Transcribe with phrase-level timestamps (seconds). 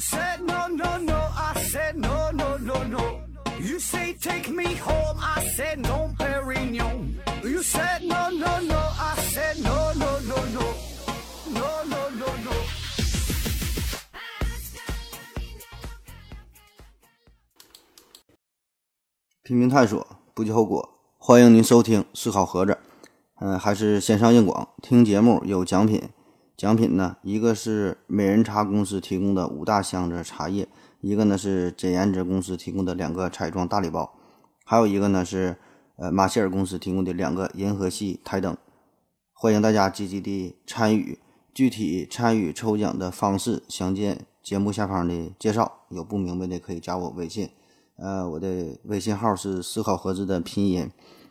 [0.00, 3.20] said no no no, I said no no no no.
[3.60, 7.16] You say take me home, I said no, Perignon.
[7.44, 10.74] You said no no no, I said no no no no,
[11.52, 12.52] no no no no.
[19.42, 20.88] 拼命探索，不计后果。
[21.18, 22.78] 欢迎您收听思考盒子，
[23.40, 24.66] 嗯、还是线上硬广。
[24.80, 26.08] 听节目有奖品，
[26.60, 30.68] 奖品呢，一个是美人茶公司提供的五大箱子茶叶，
[31.00, 34.12] 一个呢是简言之公司提供的两个彩妆大礼包，
[34.66, 35.56] 还有一个呢是
[35.96, 38.54] 呃马歇尔公司提供的两个银河系台灯。
[39.32, 41.18] 欢迎大家积极的参与，
[41.54, 45.86] 具体参与抽奖的方式详见节目下方的介绍。
[45.88, 47.48] 有不明白的可以加我微信。
[47.96, 50.90] 呃，我的微信号是思考盒子的拼音，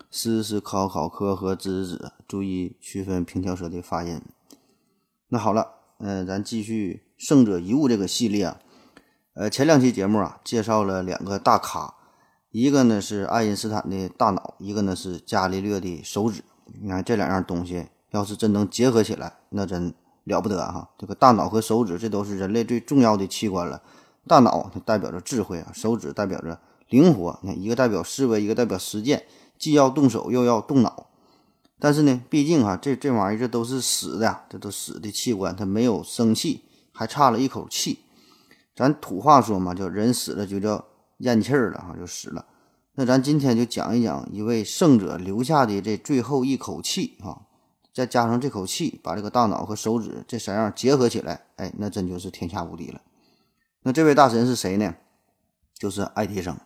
[0.09, 4.19] 思是考考科和子子，注意区分平翘舌的发音。
[5.31, 8.57] 那好了，嗯、咱继续胜者遗物这个系列啊。
[9.35, 11.93] 呃，前两期节目啊，介绍了两个大咖，
[12.49, 16.43] 一个呢是爱因斯坦的大脑，一个呢是伽利略的手指。
[16.81, 20.89] 你看这两样东西，要是真能结合起来，那真了不得哈！
[20.97, 23.83] 这个大脑和手指，这都是人类最重要的器官了。
[24.27, 27.39] 大脑它代表着智慧啊，手指代表着灵活。
[27.43, 29.25] 你看，一个代表思维，一个代表实践，
[29.59, 31.08] 既要动手又要动脑。
[31.79, 37.99] 但是呢，毕竟哈、这这玩意儿这都是死的，这都死的器官，它没有生气，还差了一口气。
[38.75, 40.85] 咱土话说嘛，叫人死了就叫
[41.19, 42.45] 咽气儿了哈，就死了。
[42.95, 47.47] 那咱今天就讲一讲一位圣者留下的这最后一口气啊，
[47.93, 53.01] 再加上这口气，把这个大脑和手指这三样结合起来，哎，那真就是天下无敌了。
[53.83, 54.95] 那这位大神是谁呢？
[55.73, 56.57] 就是爱迪生。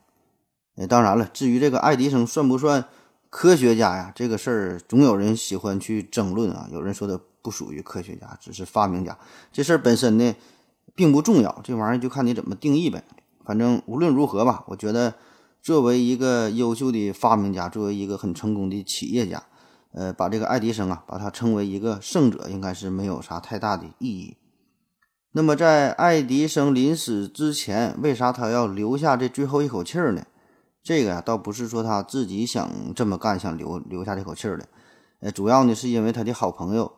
[0.75, 2.85] 哎，当然了，至于这个爱迪生算不算
[3.33, 4.11] 科学家呀？
[4.13, 6.69] 这个事儿总有人喜欢去争论啊。
[6.71, 9.17] 有人说他不属于科学家，只是发明家。
[9.51, 10.35] 这事儿本身呢，
[10.93, 13.03] 并不重要，这玩意儿就看你怎么定义呗。
[13.43, 15.15] 反正无论如何吧，我觉得
[15.63, 19.41] 作为一个优秀的发明家，作为一个很成功的企业家，
[19.93, 24.37] 呃，把这个爱迪生啊，把他称为一个圣者，应该是没有啥太大的意义。
[25.31, 30.23] 那么在爱迪生临死之前，为啥他要留下这最后一口气儿呢？
[30.83, 34.67] 这个呀、倒不是说他自己想这么干，想留留下这口气儿的，
[35.21, 36.91] 呃，主要呢是因为他的好朋友，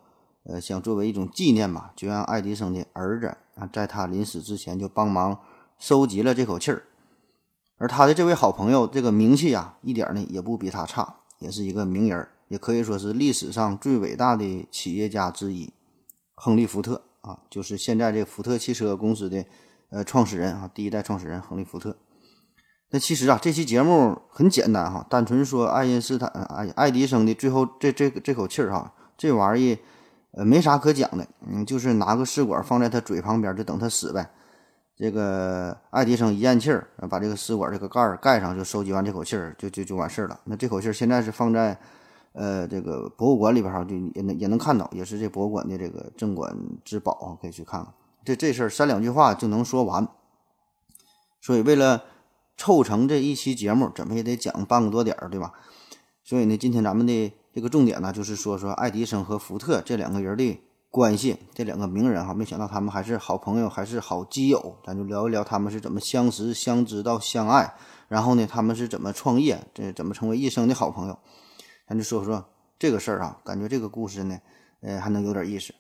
[0.44, 5.40] 呃，想作为一种纪念吧，就让爱迪生的儿子啊，在他临死之前就帮忙
[5.78, 6.82] 收集了这口气儿。
[7.78, 15.72] 而他的这位好朋友，这个名气啊，一点呢也不比他差，也是一个名人，也可以说是历史上最伟大的企业家之一——
[16.34, 19.46] 亨利·福特啊，就是现在这福特汽车公司的
[19.90, 21.96] 呃创始人啊，第一代创始人亨利·福特。
[22.96, 29.80] 那其实啊，这期节目很简单哈，单纯说爱因斯坦、爱爱迪生的最后这这这口气儿哈，这玩意儿
[30.32, 34.30] 呃没啥可讲的，嗯，就是拿个试管放在他嘴旁边，就等他死呗。
[34.96, 40.40] 这个爱迪生一咽气儿，把这个试管这个盖儿盖上，就收集完这口气儿，就就就完事儿了。
[40.46, 41.78] 那这口气儿现在是放在
[42.32, 47.94] 呃这个博物馆里边哈，就也能也能看到，也是这博物馆的这个镇馆之宝，可以去看看。
[48.24, 50.08] 这这事儿三两句话就能说完。
[51.42, 52.02] 所以为了
[52.58, 55.54] 凑成这一期节目，怎么也得讲半个多点儿，对吧？
[56.24, 67.76] 所以呢，今天咱们的这个重点呢，就是说说爱迪生和福特这两个人的关系，这两个名人哈，没想到他们还是好朋友，还是好基友，咱就聊一聊他们是怎么相识、相知到相爱，
[68.08, 71.20] 然后呢，他们是怎么创业，这怎么成为一生的好朋友，
[71.88, 72.46] 咱就说说
[72.80, 74.40] 这个事儿啊，感觉这个故事呢，
[74.82, 75.74] 呃，还能有点意思。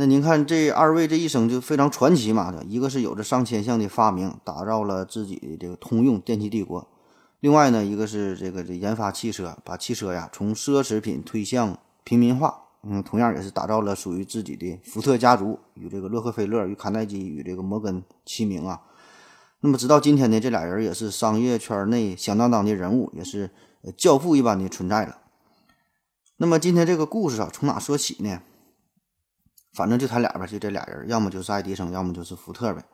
[0.00, 6.86] 那您看这二位这一生就非常传奇嘛，一个是有着上千项的发明，打造了自己的这个通用电气帝国；
[7.40, 12.62] 另外呢，一个是这个这研发汽车，把汽车呀从奢侈品推向平民化。
[12.82, 18.80] 嗯，同样也是打造了属于自己的福特家族，与这个洛克菲勒、与卡耐基、与这个摩根齐名啊。
[19.60, 23.50] 那么直到今天呢，这俩人也是商业圈内响当当的人物，也是
[23.98, 25.18] 教父一般的存在了。
[26.38, 28.40] 那么今天这个故事啊，从哪说起呢？
[29.72, 32.84] 反正就他俩呗，就这俩人，要么就是爱迪生，要么就是福特呗。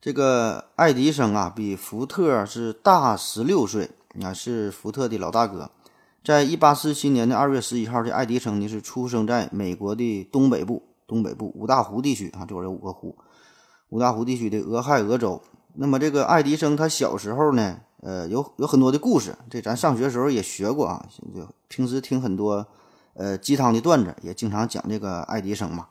[0.00, 3.90] 这个爱迪生啊，比福特是大十六岁，
[4.22, 5.70] 啊，是福特的老大哥。
[6.24, 13.16] 在一八四七年的二月十一号，这爱迪生呢是出生在美国的东北部，东北部五大湖地区啊，这会儿有五个湖，
[13.88, 15.42] 五大湖地区的俄亥俄州。
[15.74, 22.66] 那么这个爱迪生他小时候呢，呃，有有很多的故事，这咱上学的时候也学过啊，就平时听很多
[23.14, 25.86] 呃鸡汤的段子，也经常讲这个爱迪生嘛。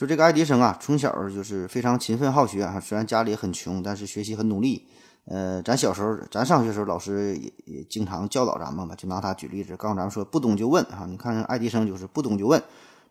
[0.00, 4.86] 说这个爱迪生啊，从小就是非常勤奋好学啊，虽然家里很穷，但是学习很努力。
[5.26, 11.04] 呃，咱小时候，咱上学时候，老师也也经常教导咱们嘛，就拿他举例子，告诉咱们说不懂就问啊。
[11.06, 12.62] 你看爱迪生就是不懂就问，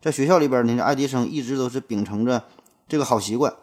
[0.02, 2.42] 在学校里边呢，爱迪生一直都是秉承着
[2.88, 3.54] 这个好习惯。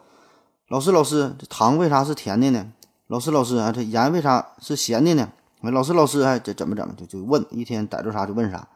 [0.68, 2.72] 老师老师，这糖为啥是甜的呢？
[3.08, 5.28] 老师老师啊，这盐为啥是咸的呢？
[5.60, 8.66] 老师老师，哎，这怎么怎么就就问，一天逮着啥就问啥。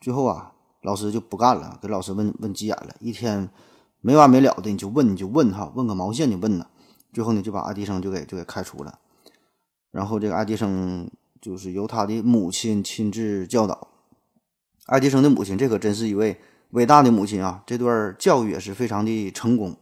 [0.00, 0.50] 最后啊，
[0.82, 3.48] 老师就不干了，给老师问问急眼了，一天
[4.00, 6.66] 没完没了的，你就问你就问哈，问个毛线你问呢？
[7.12, 8.98] 最后呢，就把爱迪生就给就给开除了。
[9.90, 11.10] 然后这个爱迪生
[11.40, 13.88] 就是由他的母亲亲自教导。
[14.86, 16.38] 爱迪生的母亲，这可真是一位
[16.70, 17.62] 伟大的母亲啊！
[17.66, 19.76] 这段教育也是非常的成功。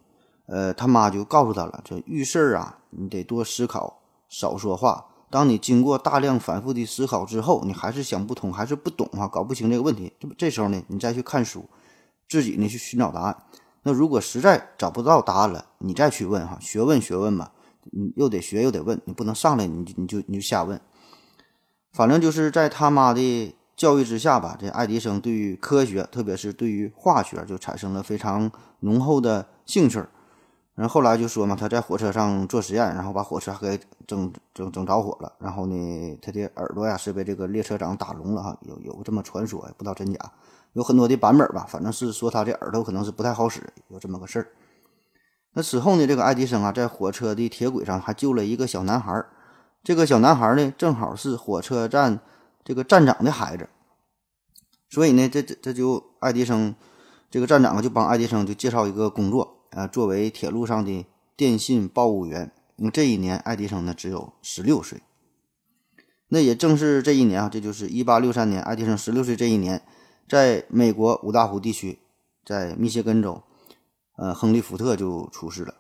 [0.47, 5.07] 呃，他妈就告诉他了，这遇事儿啊，你得多思考，少说话。
[5.31, 11.69] 当你经过大量反复的思考之后，你还是想不通，还是不懂啊，搞不清这个问题，这不这时候呢，你再去看书，
[12.29, 13.37] 自己呢去寻找答案。
[13.83, 17.51] 那如果实在找不到答案了，你再去问哈，学问学问嘛，
[17.93, 20.81] 你又得学又得问，你不能上来你就你就你就瞎问。
[21.93, 23.55] 反正就是在他妈的。
[23.77, 28.51] 教育之下吧，这爱迪生对于科学，特别是对于化学，就产生了非常
[28.81, 30.03] 浓厚的兴趣。
[30.77, 35.33] 然后后来就说嘛，他在火车上做实验，然后把火车给整整整着火了。
[35.41, 40.33] 然后呢，他的耳朵呀是被这个列车长打聋了哈，有有这么传说，不知道真假，
[40.75, 41.67] 有很多的版本吧。
[41.69, 44.49] 反正是说他这耳朵可能是不太好使，有这么个事儿。
[45.55, 49.25] 那此后呢，这个爱迪生啊，在火车的铁轨上还救了一个小男孩。
[49.83, 52.21] 这个小男孩呢，正好是火车站。
[52.69, 53.69] 这个站长的孩子，
[54.91, 56.75] 所以呢，这这这就爱迪生
[57.31, 61.07] 这个站长就帮爱迪生就介绍一个工作啊，作为铁路上的
[61.37, 62.51] 电信报务员。
[62.77, 65.03] 那这一年，爱迪生呢只有十六岁。
[66.29, 69.83] 那也正是这一年啊，这就是一八六三年，爱迪生十六岁这一年，
[70.27, 71.99] 在美国五大湖地区，
[72.43, 73.43] 在密歇根州，
[74.17, 75.75] 呃，亨利·福特就出事了。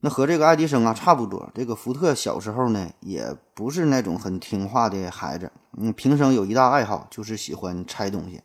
[0.00, 1.50] 那和这个爱迪生啊差不多。
[1.54, 5.52] 这个福特小时候呢，也不是那种很听话的孩子。
[5.76, 8.42] 嗯，平生有一大爱好，就是喜欢拆东西，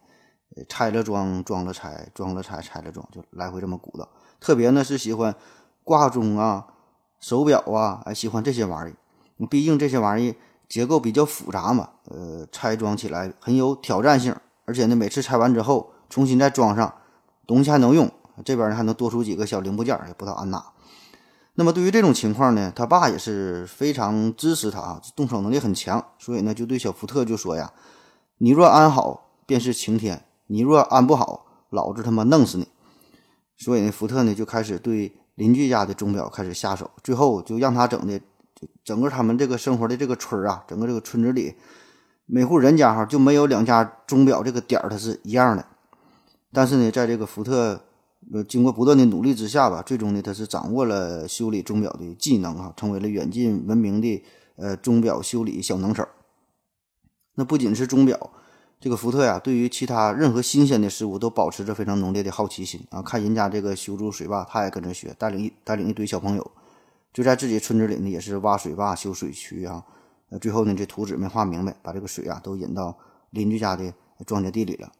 [0.69, 4.07] 拆了装，装了拆，装了拆，拆了装，就来回这么鼓捣。
[4.43, 5.33] 特别呢是喜欢
[5.85, 6.67] 挂钟啊、
[7.21, 9.47] 手表啊，哎，喜欢这些玩意儿。
[9.47, 10.35] 毕竟这些玩意儿
[10.67, 14.35] 结构比较复杂嘛，呃，拆装起来很有挑战性。
[14.65, 16.93] 而且呢，每次拆完之后，重新再装上，
[17.47, 18.11] 东西还能用。
[18.43, 20.65] 这边呢还能多出几个小零部件，也不知道安哪。
[21.55, 27.71] 那么对于这种情况呢，他爸也是非常支持他啊，动手能力很强，所以呢就对小福特就说呀
[28.39, 30.17] ：“你若安好，便是晴天；
[30.47, 32.67] 你若安不好，老子他妈弄死你。”
[33.63, 38.19] 所以呢，福特呢就开始对邻居家的钟表开始下手，最后就让他整的，
[38.83, 41.55] 整个他们这个生活的这个村儿啊，整个这个村子里，
[42.25, 45.65] 每户人家哈就没有两家钟表这个点儿它是一样的。
[46.51, 47.81] 但是呢，在这个福特。
[48.31, 54.23] 呃，经过不断的努力之下吧，最终呢，他是掌握了修理钟表的技能啊，成为了远近闻名的
[54.55, 56.07] 呃钟表修理小能手。
[57.35, 58.31] 那不仅是钟表，
[58.83, 63.01] 这个福特呀，对于其他任何新鲜的事物都保持着非常浓烈的好奇心啊。
[63.01, 66.51] 看人家这个修筑水坝，他也跟着学，带领一带领一堆小朋友，
[67.13, 69.85] 就在自己村子里呢，也是挖水坝、修水渠啊。
[70.31, 72.97] 呃，最后呢，这图纸没画明白，把这个水啊都引到
[73.29, 73.93] 邻居家的
[74.27, 74.91] 庄稼地里了，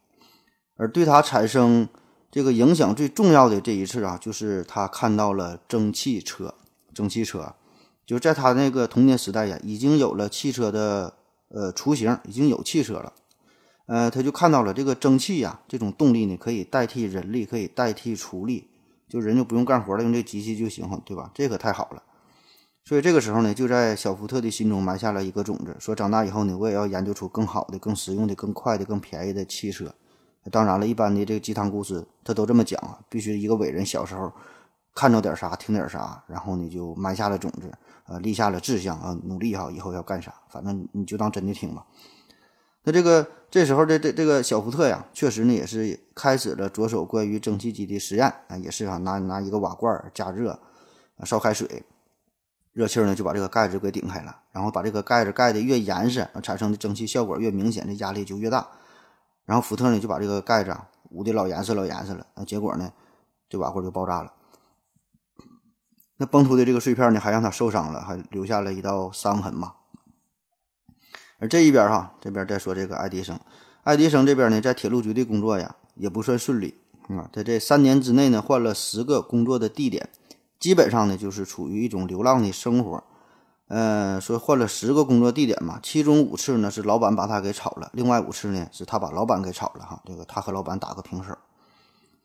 [0.78, 1.86] 而对他产生。
[2.30, 6.54] 这个影响最重要的这一次啊，就是他看到了蒸汽车。
[6.94, 7.54] 蒸汽车，
[8.06, 11.14] 就在他那个童年时代呀，已经有了汽车的
[11.50, 13.12] 呃雏形，已经有汽车了。
[13.86, 18.68] 呃，他就看到了这个蒸汽呀，这种动力呢，可以代替人力，可以代替畜力，
[19.08, 21.30] 就人就不用干活了，用这机器就行，对吧？
[21.34, 22.02] 这可太好了。
[22.86, 29.94] 所以这个时候呢，就在小福特的心中埋下了一个种子，说长大以后呢，我也要研究出更好的、更实用的、更快的、更便宜的汽车。
[30.50, 34.30] 当然了，一般的这个鸡汤故事，他都这么讲啊，必须一个伟人小时候
[34.94, 37.72] 看着点啥，听点啥，然后呢就埋下了种子，
[38.06, 41.84] 呃，立下了志向啊，努力哈，以后要干啥，反正你就当真的听吧。
[42.84, 50.60] 那这个这时候的这这个小福特呀，确实呢也是开始了着手关于蒸汽机的实验啊，也是啊，拿拿一个瓦罐加热，
[51.24, 51.82] 烧开水，
[52.72, 58.68] 热气呢就把这个盖子给顶开了，然后把这个盖子盖的越严实，产生的蒸汽效果越明显，这压力就越大。
[59.46, 60.76] 然后福特呢就把这个盖子
[61.10, 62.92] 捂的老严实老严实了，那结果呢，
[63.48, 64.32] 这瓦罐就爆炸了。
[66.16, 69.74] 那崩出的这个碎片呢，还让他受伤了，还留下了一道伤痕嘛。
[71.38, 73.38] 而这一边哈，这边再说这个爱迪生，
[73.82, 76.74] 爱迪生这边呢，在铁路局的工作呀，也不算顺利
[77.08, 77.28] 啊。
[77.32, 80.08] 在这三年之内呢，换了十个工作的地点，
[80.58, 83.02] 基本上呢，就是处于一种流浪的生活。
[83.66, 90.02] 呃，说换了十个工作地点嘛，其中五次呢是老板把他给炒了，另外五次呢是他把老板给炒了哈。
[90.04, 91.36] 这个他和老板打个平手。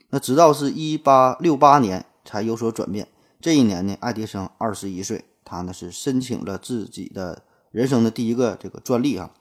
[0.09, 3.07] 那直到是一八六八年才有所转变。
[3.41, 9.31] 这一年呢，爱迪生二十一岁，他呢是申请了自己的人生的第一个这个专利啊，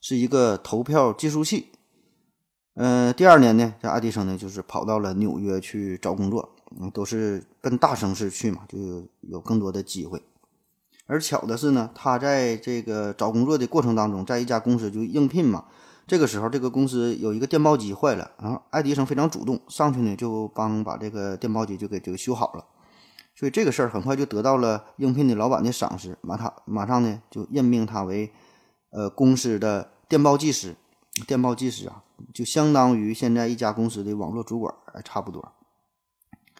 [0.00, 1.68] 是一个投票计数器。
[2.74, 6.50] 嗯，第二年呢，这爱迪生呢就是跑到了纽约去找工作。
[6.80, 10.20] 嗯，都是奔大城市去嘛，就有更多的机会。
[11.06, 15.66] 而巧的是呢，他在这个找工作的过程当中，在一家公司就应聘嘛。
[16.06, 22.64] 这个时候，这个公司有一个电报机坏了，然后爱迪生非常主动上去呢，就帮把这个电报机就给这个修好了。
[23.44, 28.32] 所以这个事儿很快就得到了应聘的老板的赏识，马他马上呢就任命他为
[28.88, 30.74] 呃公司的电报技师。
[31.26, 34.74] 电报技师啊，就相当于现在一家公司的网络主管，
[35.04, 35.52] 差不多。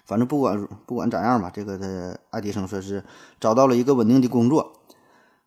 [0.04, 3.02] 反正不管不管咋样吧，这个的爱迪生说是
[3.40, 4.74] 找到了一个稳定的工作。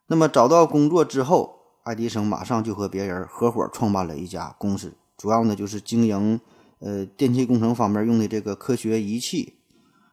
[0.07, 6.41] 那么找到工作之后，爱迪生马上就和别人合伙创办了一家公司，主要呢就是经营
[6.79, 9.53] 呃电气工程方面用的这个科学仪器。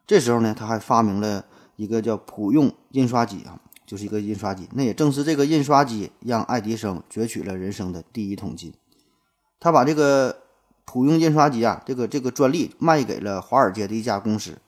[0.06, 1.44] 这时候呢，他还发明了
[1.76, 4.68] 一个叫普用印刷机啊，就是一个印刷机。
[4.72, 8.72] 那也正是这个印刷机让爱迪生攫取了人生的第一桶金。
[9.58, 10.44] 他把这个。
[10.86, 14.58] 普用印刷机啊，这个这个专利卖给了华尔街的一家公司，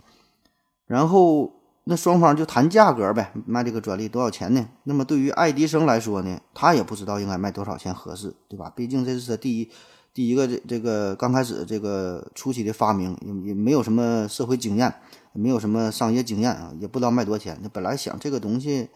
[0.87, 1.53] 然后
[1.85, 4.67] 那双方就谈价格呗，卖这个专利多少钱呢？
[4.85, 8.73] 那么对于爱迪生来说呢，他也不知道应该卖多少钱合适，对吧？
[8.75, 9.71] 毕竟这是他第一
[10.15, 14.93] 第一个这这个刚开始这个初期的发明，也也没有什么社会经验，
[15.37, 17.59] 没有什么商业经验啊，也不知道卖多少钱。
[17.63, 18.89] 那本来想这个东西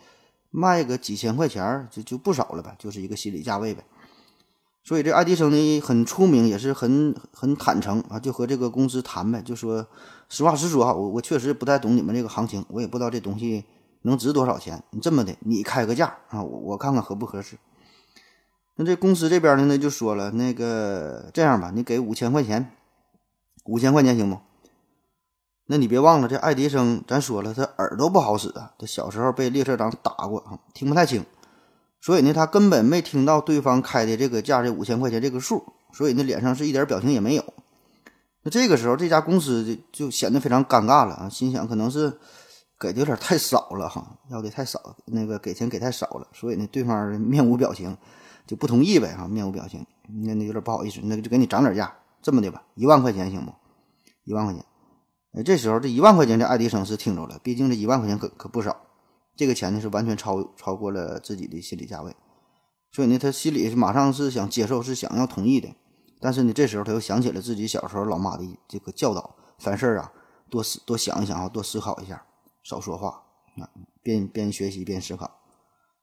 [0.50, 3.84] 卖个几千块钱就就不少了呗，就是一个心理价位呗。
[4.82, 9.86] 所以这爱迪生呢很出名，也是很很坦诚啊，就和这个公司谈呗，就说
[10.28, 13.64] 实话实说哈，我我确实不太懂你们这个行情，我也不知道这东西
[14.02, 14.82] 能值多少钱。
[14.90, 17.58] 你这么的，你开个价啊，我我看看合不合适。
[18.76, 22.72] 那这公司这边呢，那就说了，那个这样吧，你给五千块钱，
[23.66, 24.38] 五千块钱行不？
[25.72, 31.24] 那你别忘了，这爱迪生咱说了，他耳朵不好使啊，他小时候被列车长打过啊，听不太清。
[32.00, 37.44] 所以呢，他根本没听到对方开的这个价，这五千块钱这个数，所以呢，脸上是一点表情也没有。
[38.42, 42.18] 那这个时候，这家公司就就显得非常尴尬了啊，心想可能是
[42.80, 47.96] 给的有点太少了哈，要的太少，那个给钱给太少了，所以呢，对方面无表情，
[48.44, 49.86] 就不同意呗哈，面无表情，
[50.24, 53.52] 那那有点不好意思，那就给你涨点价，这么的吧，一万块钱行不？
[54.24, 54.64] 一万块钱。
[55.32, 58.76] 哎，这时候这一万块钱，这爱迪生是听着了，毕竟这一万块钱可可不少。
[59.36, 62.14] 这个钱呢是完全超超过了自己的心理价位，
[62.90, 65.68] 所以呢，他心里是马上是想接受，是想要同意的。
[66.20, 70.12] 但是呢，这时候他又想起了自己小时候老妈的这个教导：凡事啊，
[70.50, 72.26] 多思多想一想啊，多思考一下，
[72.62, 73.22] 少说话
[73.56, 73.70] 啊，
[74.02, 75.38] 边边学习边思考。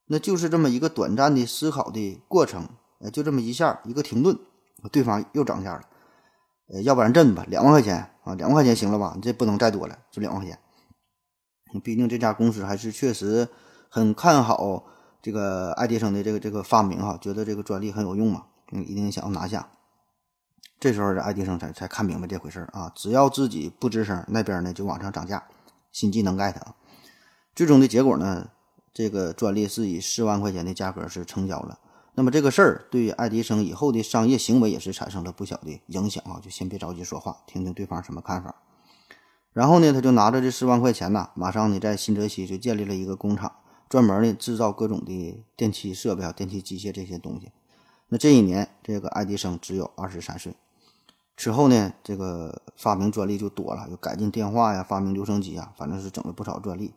[0.07, 2.67] 那就是这么一个短暂的思考的过程，
[2.99, 4.39] 呃，就这么一下一个停顿，
[4.91, 5.83] 对方又涨价了，
[6.69, 9.13] 呃，要不然这么吧，两万块钱啊，两万块钱行了吧？
[9.15, 10.59] 你这不能再多了，就两万块钱。
[11.83, 13.47] 毕竟这家公司还是确实
[13.89, 14.85] 很看好
[15.21, 19.69] 这个爱迪生的这个这个发明哈，觉得这个专利很有用嘛，一定想要拿下。
[20.79, 25.43] 这时候这爱迪生才才看明白这回事儿啊，只要自己不吱声，那边呢就往上涨价，
[25.91, 26.75] 心机能 get 啊。
[27.55, 28.49] 最终的结果呢，
[28.93, 31.79] 这个专利是以四万块钱的价格是成交了。
[32.19, 38.55] 那么这个事儿对于爱迪生以后的商业行为也是产生了不小的影响啊，就先别着急说话，听听对方什么看法。
[39.53, 43.57] 然后呢，他就拿着这四万块钱呐，马上呢在新泽西就建立了一个工厂，
[43.87, 47.51] 专门呢制造各种的电器设备啊、电器机械这些东西。
[48.07, 50.55] 那这一年，这个爱迪生只有二十三岁。
[51.37, 56.95] 此后呢，这个发明专利就多了，又改进电话呀，发明留声机啊，反正是整了不少专利。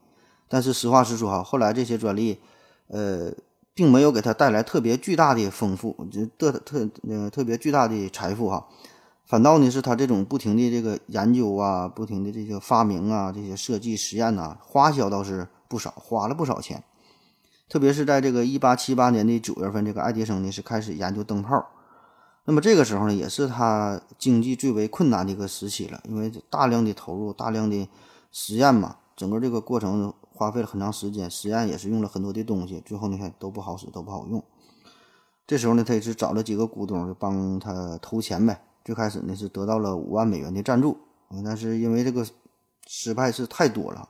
[0.49, 2.41] 但是实话实说哈，后来这些专利，
[2.87, 3.31] 呃，
[3.81, 8.67] 并没有给他带来特别巨大的丰富，就特特呃特别巨大的财富哈。
[9.25, 16.85] 反倒呢，是他这种不停的这个研究啊，不停的这些发明啊，这些设计实验呐，花销倒是不少，花了不少钱。
[17.71, 21.67] 特别是在这个一八七八年的九月份，这个爱迪生呢是开始研究灯泡。
[22.45, 27.89] 那么这个时候呢，也是他经济最为困难的一个时期了，因为大量的投入，大量的
[28.31, 34.43] 实验嘛，整个这个过程花费了很长时间，实验也是用了很多的东西，最后你看都不好使，都不好用。
[35.47, 38.63] 这时候呢，他也是找了几个股东，就帮他投钱呗。
[38.83, 40.97] 最开始呢是得到了五万美元的赞助，
[41.45, 42.27] 但是因为这个
[42.87, 44.09] 失败是太多了，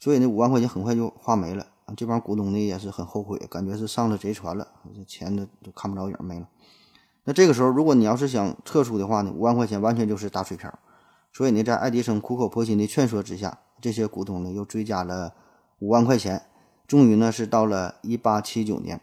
[0.00, 1.64] 所以那五万块钱很快就花没了。
[1.96, 6.48] 这帮股东呢也是很后悔，感觉是上了贼船了，这钱都都看不着影没了。
[7.22, 10.76] 那这个时候，如果你要是想撤出的话呢，五万块钱完全就是打水漂。
[11.32, 15.32] 所以呢，在爱迪生苦口婆心的劝说之下，这些股东呢又追加了
[15.82, 16.46] 五万块钱。
[16.86, 19.00] 终于呢是到了一八七九年，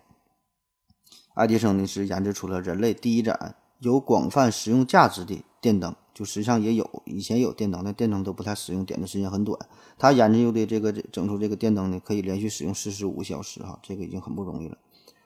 [1.33, 3.55] 爱迪生呢是研制出了人类第一盏。
[3.79, 9.57] 有广泛使用价值的电灯，就实际上也有，以前有电灯，但电灯都不太实用，点的时间很短。
[9.97, 14.77] 他研究的这个整出这个电灯呢，可以连续使用四十五小时，哈，这个已经很不容易了。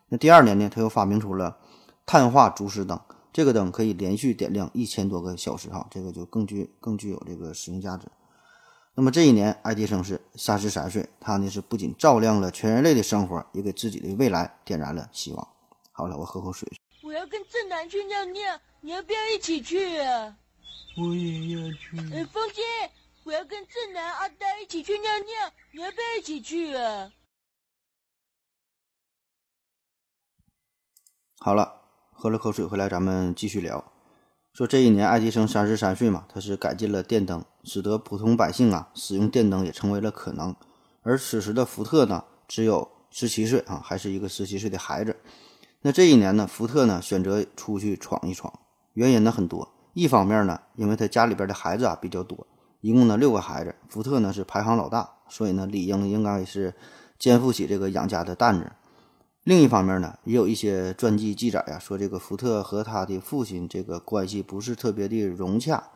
[0.09, 1.57] 那第二年呢，他又发明出了
[2.05, 2.99] 碳化竹石灯，
[3.31, 8.07] 这个灯可以连续点亮一千多个小时，哈，这个就更具更具有这个实用价值。
[8.95, 15.47] 那么这一年，爱迪生是三十三岁，他呢是不仅照亮了全人类的生活，也给自己的未来点燃了希望。
[15.91, 16.71] 好了，我喝口水。
[17.01, 20.37] 我要跟正南去尿尿，你要不要一起去啊？
[20.95, 21.97] 我也要去。
[22.13, 22.61] 呃，风姐，
[23.23, 27.11] 我要跟正南、阿呆一起去尿尿，你要不要一起去啊？
[31.39, 31.81] 好了，
[32.11, 33.91] 喝了口水回来，咱们继续聊。
[34.53, 40.55] 说这一年，爱迪生三十三岁嘛，他是改进了电灯，使得普通百姓啊使用电灯也成为了可能。
[41.01, 45.17] 而此时的福特呢，只有十七岁啊，还是一个十七岁的孩子。
[45.81, 48.53] 那这一年呢，福特呢选择出去闯一闯，
[48.93, 49.69] 原因呢很多。
[49.93, 52.47] 一方面呢，因为他家里边的孩子啊比较多，
[52.81, 56.73] 一共呢六个孩子，福特呢是排行老大，所以呢理应应该是
[57.19, 58.71] 肩负起这个养家的担子。
[59.43, 65.91] 另一方面呢，也有一些传记记载呀，说这个福特和他的父亲这个关系不是特别的融洽，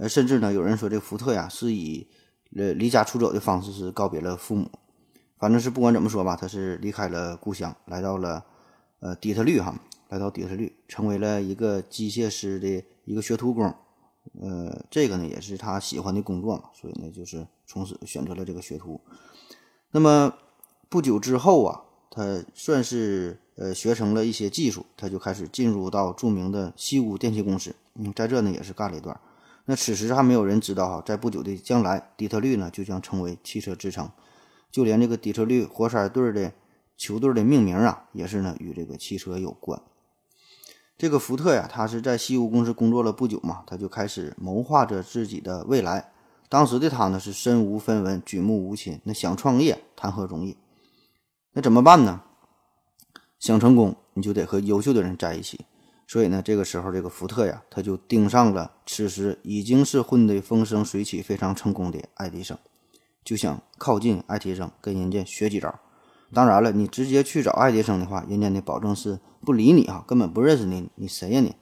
[0.00, 2.08] 呃，甚至呢有人说这福特呀是以
[2.56, 4.68] 呃离家出走的方式是告别了父母。
[5.38, 8.44] 反正是不管怎么说吧，他是离开了故乡，来到了。
[9.02, 9.74] 呃，底特律哈，
[10.10, 13.74] 来到底特律，成为了一个机械师的一个学徒工。
[14.38, 19.00] 呃，这个呢也是他喜欢的工作嘛，所以呢就是从此选择了这个学徒。
[19.92, 20.34] 那么
[20.90, 21.80] 不久之后啊，
[22.10, 27.74] 他算是呃学成了一些技术，他就开始进入到著名的西屋电气公司。
[27.94, 29.18] 嗯，在这呢也是干了一段。
[29.64, 34.10] 那此时还没有人知道哈，在不久的将来，底特律呢就将成为汽车之城，
[34.70, 36.52] 就连这个底特律活塞队的。
[37.02, 39.80] 球队的命名啊，也是呢与这个汽车有关。
[40.98, 46.12] 这个福特呀，他是在西屋公司工作了不久嘛，他就开始谋划着自己的未来。
[46.50, 50.58] 当时的他呢是身无分文，举目无亲，那想创业谈何容易？
[51.52, 52.20] 那怎么办呢？
[53.38, 55.64] 想成功，你就得和优秀的人在一起。
[56.10, 62.58] 所以呢，这个时候这个福特呀，他就盯上了此时已经是混得风生水起、非常成功的爱迪生，
[63.22, 65.72] 就想靠近爱迪生，跟人家学几招。
[66.34, 71.54] 当然了，你直接去找爱迪生的话，人家呢保证是不理你啊，根本不认识你，你谁呀你？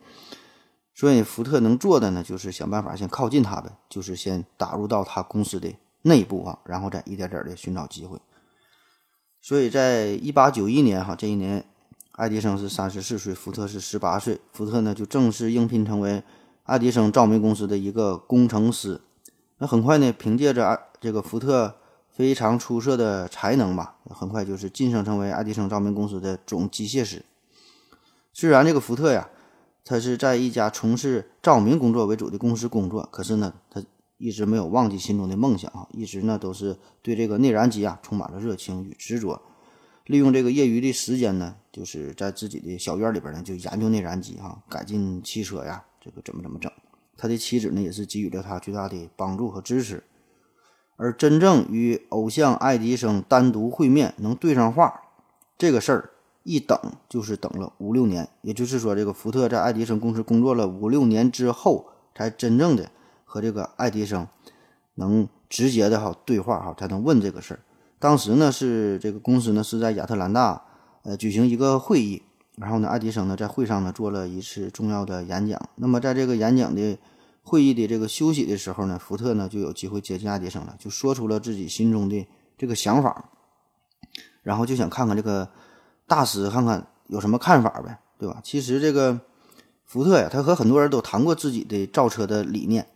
[0.94, 8.18] 所以福特能做的呢，就是想办法先靠近他呗，就是先打入到他公司的内部啊，然后再一点点的寻找机会。
[9.42, 11.66] 所以在一八九一年哈，这一年，
[12.18, 16.24] 爱迪生是三十四岁，福特是十八岁，福特呢就正式应聘成为
[16.64, 19.00] 爱迪生照明公司的一个工程师。
[19.58, 21.76] 那很快呢，凭借着这个福特。
[22.10, 27.24] 非常出色的才能吧，很快就是晋升成为爱迪生照明公司的总机械师。
[28.32, 29.30] 虽然这个福特呀，
[29.84, 33.80] 他是在一家从事照明工作为主的公司工作，可是呢，他
[34.16, 39.40] 一直没有忘记心中的梦想啊，一直呢都是对这个内燃机啊充满了热情与执着。
[40.06, 46.72] 利用这个业余的时间呢，就是在自己的小院里边呢就研究内燃机哈，改进汽车呀，这个怎么怎么整。
[47.16, 50.02] 他的妻子呢也是给予了他巨大的帮助和支持。
[50.96, 55.02] 而真正与偶像爱迪生单独会面，能对上话，
[55.56, 56.10] 这个事儿
[56.42, 56.76] 一等
[57.08, 58.28] 就是等了五六年。
[58.42, 62.90] 也就是说，这个福特在爱迪生公司工作了五六年之后，才真正的
[63.24, 64.26] 和这个爱迪生
[64.96, 67.60] 能直接的哈对话哈，才能问这个事儿。
[68.00, 70.64] 当时呢，是这个公司呢是在亚特兰大
[71.08, 72.22] 呃举行一个会议，
[72.56, 75.58] 然后呢，爱迪生呢在会上呢做了一次重要的演讲。
[75.76, 76.98] 那么在这个演讲的。
[77.50, 83.30] 会议的这个休息的时候呢，福特呢就有机会接近爱迪生了，就说出了自己心中的这个想法，
[84.42, 85.48] 然后就想看看这个
[86.06, 88.38] 大师看看有什么看法呗，对吧？
[88.44, 89.18] 其实这个
[89.86, 92.86] 福特呀，他和很多人都谈过自己的造车的理念，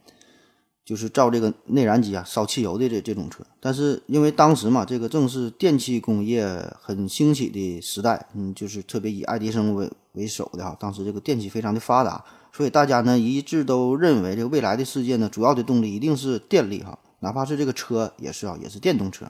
[0.85, 3.45] 就是造这个内燃机啊，烧汽油的这这种车。
[3.61, 6.45] 但是因为当时嘛，这个正是电气工业
[6.81, 12.25] 很兴起的时代，嗯，就是特别以爱迪生为为首的哈，当时这个电气非常的发达。
[12.55, 19.27] 所以大家呢一致都认为，这个未来的世界呢，主要的动力一定是电力哈，哪怕是这个车也是啊，也是电动车。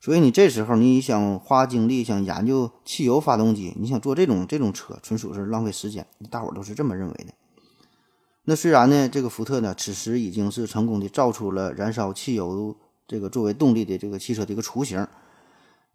[0.00, 6.06] 所以你这时候你想花精力想研究汽油发动机，你想做这种这种车，纯属是浪费时间。
[6.30, 7.34] 大伙儿都是这么认为的。
[8.44, 12.74] 那虽然呢，这个福特呢，此时已经是成功的造出了燃烧汽油
[13.06, 15.06] 这个作为动力的这个汽车的一个雏形，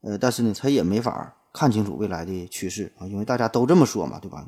[0.02, 4.48] 呃，但是呢，他也没法看清楚未来的趋势啊，因为大家都这么说嘛，对吧？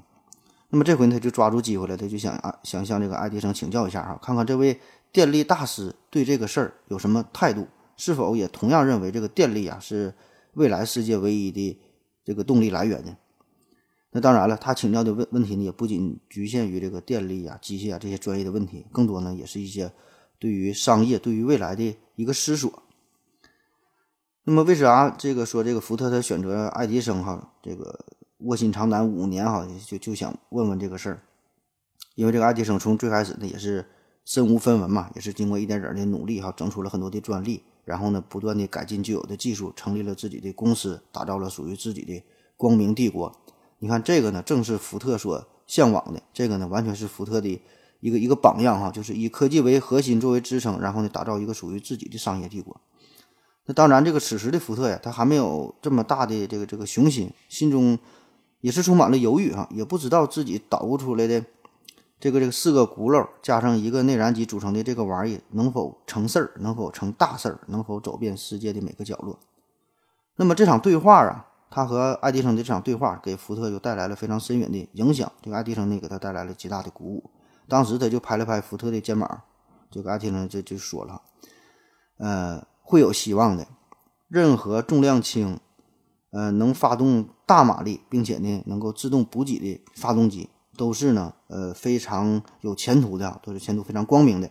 [0.70, 4.80] 那么这回他就抓住机会了，他就想啊，想向这个爱迪生请教一下哈，看看这位
[5.12, 10.14] 电力大师对这个事儿有什么态度，是否也同样认为这个电力啊是
[10.54, 11.80] 未来世界唯一的
[12.24, 13.18] 这个动力来源呢？
[14.12, 19.92] 那当然了，他请教的问问题呢，也不仅局限于这个电力啊、机械啊这些专业的问题，更多呢也是一些
[20.40, 22.84] 对于商业、对于未来的一个思索。
[24.44, 28.06] 那么为啥这个说这个福特他选择爱迪生哈这个？
[28.42, 31.24] 卧薪尝胆五年哈，就就想问问这个事儿，
[32.14, 33.84] 因为这个爱迪生从最开始呢也是
[34.26, 42.24] 身无分文嘛，也是经过一点点的努力哈，整出了很多的专利，然后呢，不断的改进旧有的技术，成立了自己的公司，打造了属于自己的
[42.56, 43.36] 光明帝国。
[43.80, 47.62] 你看这个呢，正是福特所向往的，这个呢，完全是福特的
[48.00, 52.80] 一个一个榜样哈，就是以科技为核心作为支撑，然后呢，打造一个属于自己的商业帝国。
[53.66, 58.00] 那当然，这个此时的福特呀，他还没有这么大的这个这个雄心，心中
[58.62, 61.44] 也是充满了犹豫哈，也不知道自己捣鼓出来的。
[62.20, 66.52] 这个这个四个轱辘加上一个内燃机组成的这个玩意能否成事儿？
[66.62, 67.60] 能否成大事儿？
[67.68, 69.38] 能否走遍世界的每个角落？
[70.38, 75.32] 那么这场对话啊，他和爱迪生的这场对话给福特就带来了非常深远的影响。
[75.42, 77.30] 这个爱迪生呢，给他带来了极大的鼓舞。
[77.68, 79.42] 当时他就拍了拍福特的肩膀，
[79.92, 81.22] 这个爱迪生就就说了
[82.18, 83.68] ：“呃，会有希望的。
[84.28, 85.60] 任何重量轻、
[86.32, 94.48] 呃能发动大马力，并且呢能够自动补给的发动机。”都是呢，呃，非常有前途的，都是前途非常光明的。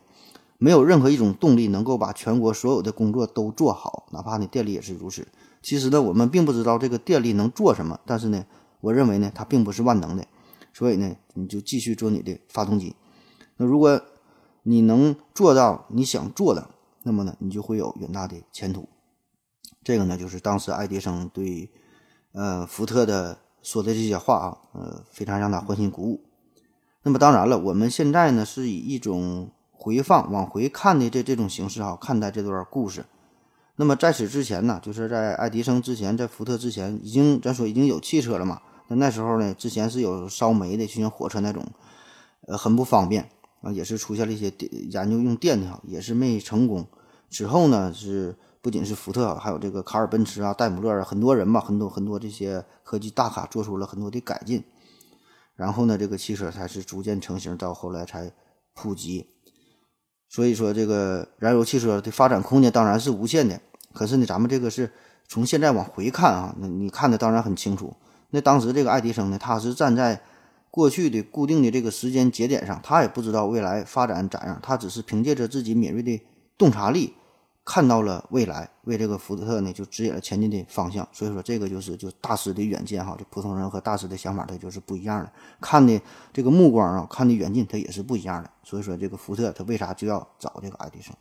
[0.58, 5.28] 没有任何一种动力能够把全国所有的工作都做好，哪怕呢电力也是如此。
[5.66, 8.46] 其实呢，我们并不知道这个电力能做什么，但是呢，
[8.80, 10.24] 我认为呢，它并不是万能的。
[10.72, 12.94] 所以呢，你就继续做你的发动机。
[13.56, 14.00] 那如果
[14.62, 16.70] 你能做到你想做的，
[17.02, 18.88] 那么呢，你就会有远大的前途。
[19.82, 21.68] 这个呢，就是当时爱迪生对
[22.32, 23.38] 呃福特的。
[23.62, 26.20] 说的这些话啊，呃，非常让他欢欣鼓舞。
[27.02, 33.06] 那么当然了，我们现在呢是以一种回放、往回看的这这种形式啊看待这段故事。
[33.76, 38.60] 那么在此之前呢，就是在爱迪生之前，在福特之前，已经咱说已经有汽车了嘛。
[38.88, 41.64] 那那时候呢，之前是有烧煤的，就像火车那种，
[42.48, 43.30] 呃，很不方便
[43.62, 44.52] 啊，也是出现了一些
[44.90, 46.86] 研究用电的哈，也是没成功。
[47.30, 48.36] 之后呢是。
[48.62, 54.64] 不仅是福特，还有这个卡尔奔驰啊、戴姆勒啊，很多人吧，很多很多这些科技大咖做出了很多的改进，
[55.54, 58.32] 然后呢，这个汽车才是逐渐成型，到后来才
[58.74, 59.28] 普及。
[60.28, 63.60] 所以说，这个燃油汽车的发展空间当然是无限的。
[63.92, 64.90] 可是呢，咱们这个是
[65.28, 67.94] 从现在往回看啊，那你看的当然很清楚。
[68.30, 70.20] 那当时这个爱迪生呢，他是站在
[70.70, 76.20] 过去的固定的这个时间节点上，他也不知道未来发展咋样，他只是凭借着自己敏锐的
[76.58, 77.14] 洞察力。
[77.68, 81.06] 看到了未来，为这个福特呢就指引了前进的方向。
[81.10, 85.32] 所以说，这个就是就大师的远见哈，就普通人和大师的想法，他就是不一样的。
[85.60, 86.00] 看的
[86.32, 88.48] 这个目光啊，看的远近，他也是不一样的。
[88.62, 91.12] 所以说，这个福特他为啥就要找这个爱迪生？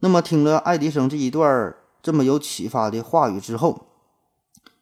[0.00, 3.86] 那么听了爱迪生这一段这么有启发的话语之后，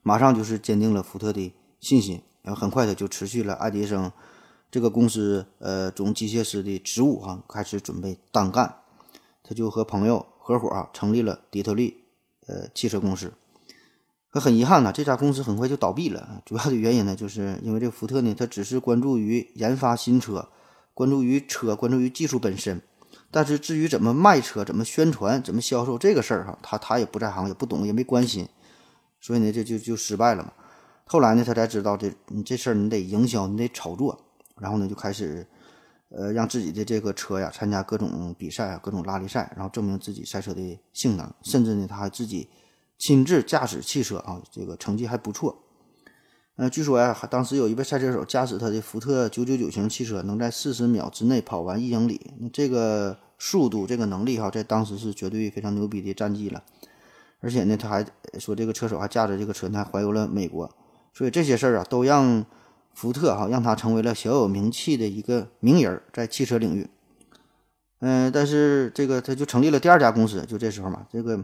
[0.03, 2.23] 马上就是坚定了福特的信心。
[2.41, 4.11] 然后很快他就辞去了爱迪生
[4.71, 8.77] 这个公司呃总机械师的职务哈，开始准备单干。
[9.43, 11.95] 他就和朋友合伙啊，成立了底特律
[12.47, 13.33] 呃汽车公司。
[14.31, 16.43] 可很遗憾呢，这家公司很快就倒闭了。
[16.47, 20.49] 主要的原因呢，就是因为这福特呢，他只是关注于研发新车，
[20.95, 22.81] 关注于车，关注于技术本身。
[23.31, 28.49] 但是至于怎么卖车、怎么宣传、怎么销售这个事儿哈，他他也不在行，也不懂，也没关心。
[29.21, 30.53] 所以呢，这就就失败了嘛。
[31.05, 34.19] 后来呢，他才知道这你这事儿你得营销，你得炒作，
[34.59, 35.47] 然后呢就开始。
[36.13, 42.49] 呃，让自己的这个车呀参加各种比赛啊，各种拉力赛，然后证明自己赛车的性能，甚至呢，他自己
[42.99, 45.63] 亲自驾驶汽车啊，这个成绩还不错。
[46.57, 56.65] 呃，据说呀，当时有一位赛车手驾驶他的福特999型汽车，能在四十秒之内跑完一英里，这个速度、这个能力哈，在当时是绝对非常牛逼的战绩了。
[57.39, 58.05] 而且呢，他还
[58.41, 60.69] 说这个车手还驾着这个车，他还环游了美国。
[61.15, 62.45] 所以这些事儿啊，都让。
[63.01, 66.87] 福特哈让他成为了小有名气的一个名人，在汽车领域。
[68.01, 71.43] 嗯，但是这个他就成立了第二家公司，就这时候嘛，这个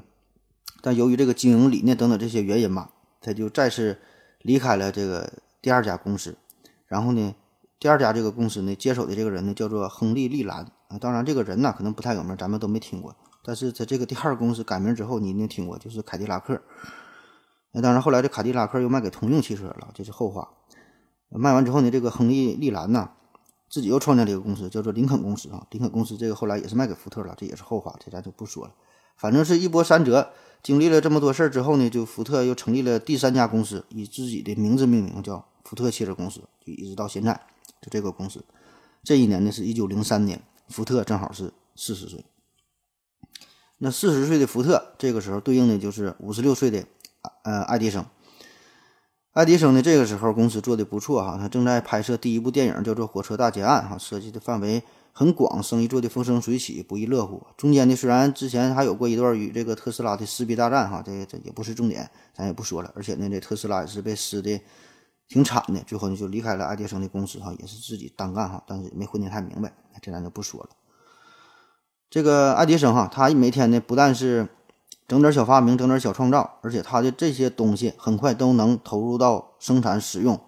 [0.82, 2.90] 但由于这个经营理念等等这些原因嘛，
[3.22, 3.96] 他就再次
[4.42, 6.36] 离开了这个第二家公司。
[6.86, 7.34] 然后呢，
[7.78, 13.16] 第二家这个公司呢接手的这个人呢叫做亨利·利兰啊，当然这个人呢可能不太有名，咱们都没听过。
[13.42, 16.60] 但是他这个第二公司改名之后，你一定听过，就是凯迪拉克。
[17.72, 20.46] 那当然后来这凯迪拉克又卖给通用汽车了，这是后话。
[21.28, 23.10] 卖完之后呢，这个亨利·利兰呢，
[23.68, 25.66] 自己又创建了一个公司，叫做林肯公司啊。
[25.70, 28.72] 林肯公司这个后来也是卖给福特了，这也是后话，这咱就不说了。
[29.16, 30.30] 反正是一波三折，
[30.62, 37.34] 经历了这么多事儿之后呢，就福特又成立了第三家公司，以自己的名字命名，叫福特汽车公司，就一直到现在，
[37.80, 38.44] 就这个公司。
[39.02, 42.24] 这一年呢是一九零三年，福特正好是四十岁。
[43.78, 46.84] 那四十岁的福特，这个时候对应的就是五十六岁的
[47.42, 48.04] 呃爱迪生。
[49.36, 57.46] 爱迪生呢，这个时候公司做的不错哈，他正在拍摄第一部电影，叫做《火车大劫案》哈，涉及的范围很广，生意做的风生水起，不亦乐乎。
[57.54, 62.90] 中间呢，虽然之前还有过一段与这个特斯拉的撕逼大战哈，这这也不是重点，咱也不说了。
[62.96, 64.58] 而且呢，这特斯拉也是被撕的
[65.28, 69.70] 挺惨的，最后呢就离开了爱迪生的公司哈，也是自己单干哈，但是也没混得太明白，
[70.00, 70.70] 这咱就不说了。
[72.08, 74.48] 这个爱迪生哈，他每天呢不但是
[75.08, 80.40] 整点小发明，整点小创造，而且他的这些东西很快都能投入到生产使用。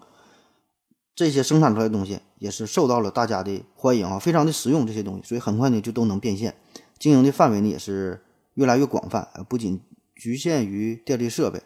[1.15, 6.55] 这些生产出来的东西也是受到了大家的欢迎啊，非常的实用这些东西，所以很快呢就都能变现，
[6.97, 9.81] 经营的范围呢也是越来越广泛，不仅
[10.15, 11.61] 局限于电力设备。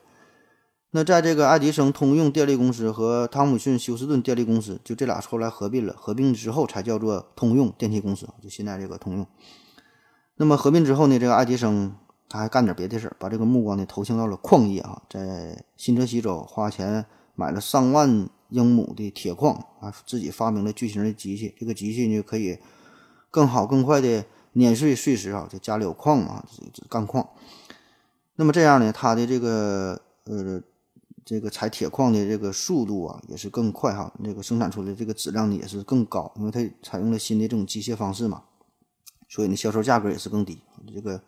[0.95, 9.27] 那在这个爱迪生通用电力公司和汤姆逊休斯顿电力公司，就这俩后来合并了，合并之后才叫做通用电气公司，就现在这个通用。
[10.35, 11.95] 那么合并之后呢，这个爱迪生
[12.33, 18.27] 他还干点别的事儿，把这个目光呢投向到了矿业啊，在新泽西州花钱买了上万。
[18.49, 22.59] 英亩的铁矿啊，自己发明了巨型的机器，这个机器呢可以
[23.31, 26.45] 更好、更快的碾碎碎石啊，就家里有矿嘛，
[26.87, 27.27] 干矿。
[28.35, 30.61] 那么这样呢，它的这个呃
[31.25, 38.43] 这个采铁矿的这个速度啊也是更快哈，这个生产出来这个质量呢也是更高，因为它采用了新的这种机械方式嘛，
[39.27, 40.61] 所以呢销售价格也是更低。
[40.93, 41.19] 这个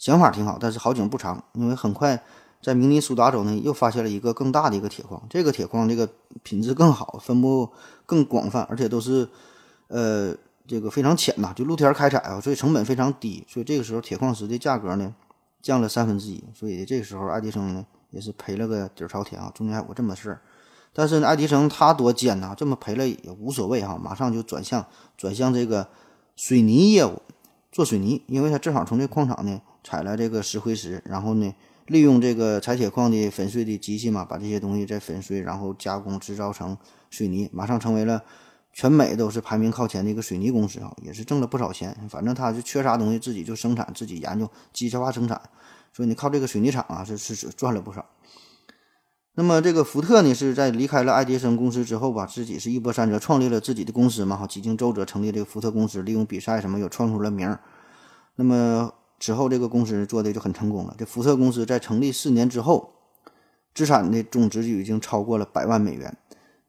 [0.00, 2.20] 想法挺好，但是好景不长，因为很快。
[2.62, 5.22] 在明尼苏达州呢，又发现了一个更大的一个铁矿。
[5.28, 6.08] 这个铁矿这个
[6.42, 7.68] 品质更好，分布
[8.06, 9.28] 更广泛，而且都是
[9.88, 10.34] 呃
[10.66, 13.44] 这个非常浅呐，就露天开采啊，所以成本非常低。
[13.46, 15.14] 所以这个时候铁矿石的价格呢
[15.60, 16.42] 降了三分之一。
[16.54, 19.52] 所以这个时候爱迪生呢也是赔了个底儿朝天啊。
[19.54, 20.40] 中间还有个这么事儿，
[20.94, 24.86] 但是爱迪生他多奸呐，这么赔了也无所谓哈，马上就转向
[25.18, 25.88] 转向这个
[26.36, 27.20] 水泥业务，
[27.70, 31.54] 做水泥，因为他正好从这矿场呢采了这个石灰石，然后呢。
[31.86, 36.78] 利用这个采铁矿的粉碎的机器嘛，把这些东西再粉碎，然后加工制造成
[37.10, 38.22] 水泥，马上成为了
[38.72, 41.92] 全美都是排名靠前的一个水泥公司啊，也是挣了不少钱。
[42.08, 45.42] 反正他就缺啥东西自己就生产，自己研究机械化生产，
[45.92, 48.06] 所以你靠这个水泥厂啊是是赚了不少。
[49.34, 57.58] 那么这个福特呢是在离开了爱迪生公司之后吧，自己是一波三折创立了自己的公司嘛，哈，几经周折成立这个福特公司，利用比赛什么又创出了名儿。
[58.36, 58.92] 那么。
[59.20, 60.94] 之后，这个公司做的就很成功了。
[60.98, 62.94] 这福特公司在成立四年之后，
[63.74, 66.16] 资产的总值就已经超过了百万美元。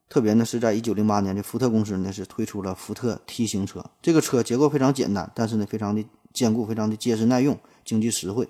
[0.10, 3.86] 特别呢是在一九零八年，这福特公司呢是推出了福特 T 型车。
[4.02, 8.50] 这个车结构非常简单，但是呢非常的坚固，非常的结实耐用，经济实惠，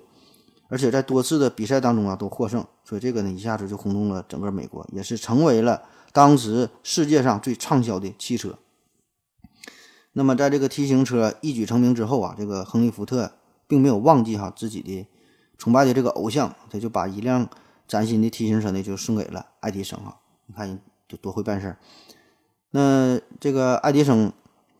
[0.66, 2.66] 而且在多次的比赛当中啊都获胜。
[2.82, 8.58] 所以这个呢一下子就轰动了整个美国，也是成为了当时世界上最畅销的汽车。
[10.14, 13.30] 那么在这个 T 型车一举成名之后啊，这个亨利·福特。
[13.72, 15.06] 并没有忘记哈自己的
[15.56, 17.48] 崇拜的这个偶像，他就把一辆
[17.88, 20.18] 崭新的 T 型车呢就送给了爱迪生哈。
[20.44, 21.78] 你看人就多会办事儿。
[22.72, 24.30] 那这个爱迪生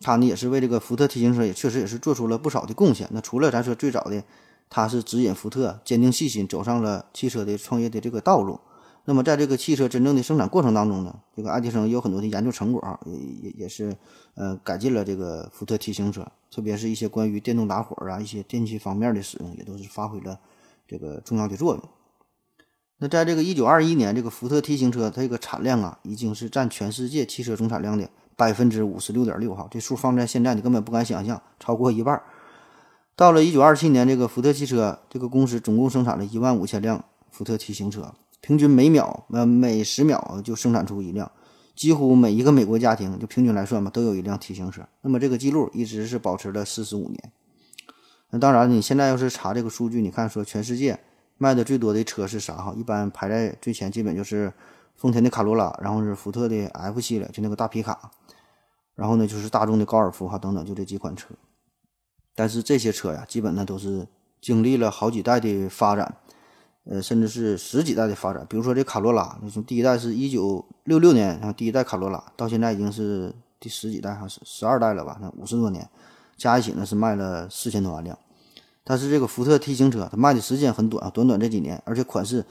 [0.02, 3.09] 他呢也是为这个福特 T 型车也确实也是做出了不少的贡献。
[3.12, 4.22] 那除了咱说最早的，
[4.68, 8.61] 他是指引福特坚定信心走上了汽车的创业的这个道路。
[9.04, 13.96] 那么在这个汽车真正的生产过程当中呢，这个爱迪生有很多的研究成果啊，也也也是
[14.34, 16.26] 呃改进了这个福特 T 型车。
[16.50, 20.38] 特别是一些关于电动打火啊、一些电器方面的使用，也都是发挥了
[20.86, 21.82] 这个重要的作用。
[22.98, 32.22] 那在这个一九二一年，这个福特 T 型车它这个产量啊，已经是占全世界汽车总产量的百分之五十六点六哈，这数放在现在你根本不敢想象，超过一半。
[33.16, 41.33] 到了一九二七年，这个福特汽车这个公司总共生产了一万五千辆福特 T 型车，平均每秒呃每十秒就生产出一辆。
[41.74, 44.87] 几乎每一个美国家庭，就平均来算吧，都有一辆 T 型车。
[45.00, 47.33] 那么这个记录一直是保持了四十五年。
[48.28, 51.00] 那当然，你现在要是查这个数据，你看说全世界
[51.38, 52.57] 卖的最多的车是啥？
[52.57, 54.52] 哈，一般排在最前，基本就是
[54.96, 58.11] 丰田的卡罗拉，然后是福特的 F 系列，就那个大皮卡，
[58.94, 61.35] 然后呢就是大众的高尔夫哈等等，就这几款车。
[62.35, 64.07] 但是这些车呀，基本呢都是
[64.42, 66.16] 经历了好几代的发展。
[66.85, 75.16] 呃，甚至是十几代的发展，比如说这卡罗拉，那从第一代是一九六六年，然后第一代卡罗拉到现在已经是第十几代，还是十二代了吧？
[75.21, 75.88] 那五十多年，
[76.37, 78.18] 加一起呢是卖了四千多万辆。
[78.83, 82.45] 但是这个福特 T 型车，它卖的时间很短啊，短短这几年，而且款式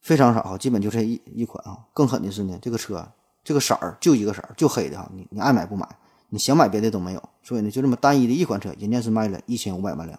[0.00, 1.76] 非常少，基本就这一一款啊。
[1.92, 3.04] 更狠的是呢，这个车
[3.42, 5.84] 这个色儿就一个色儿，就黑的哈，你你爱买不买，
[6.28, 7.28] 你想买别的都没有。
[7.42, 10.16] 所以呢，就这么单一的一款车，人家是卖了一千五百万辆。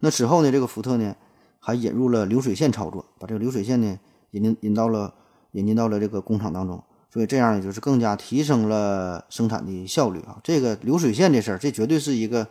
[0.00, 1.14] 那此后呢，这个福特呢？
[1.58, 3.98] 还引入了流水线操作，把这个流水线呢
[4.30, 5.12] 引进引到了
[5.52, 10.38] 引进到了这个工厂当中，所以这样也就是更加提升了生产的效率啊。
[10.42, 12.46] 这个流水线这事儿，这绝对是一个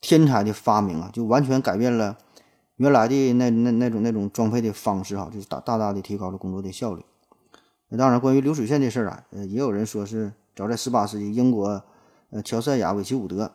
[0.00, 2.16] 天才的发明啊，就完全改变了
[2.76, 7.04] 原来的那那那种那种装配的方式哈，就是大大大的提高了工作的效率。
[7.88, 11.82] 那当然，关于流水线这事儿啊，呃，也有人说是早在十八世纪，英国
[12.30, 13.52] 呃乔赛亚韦奇伍德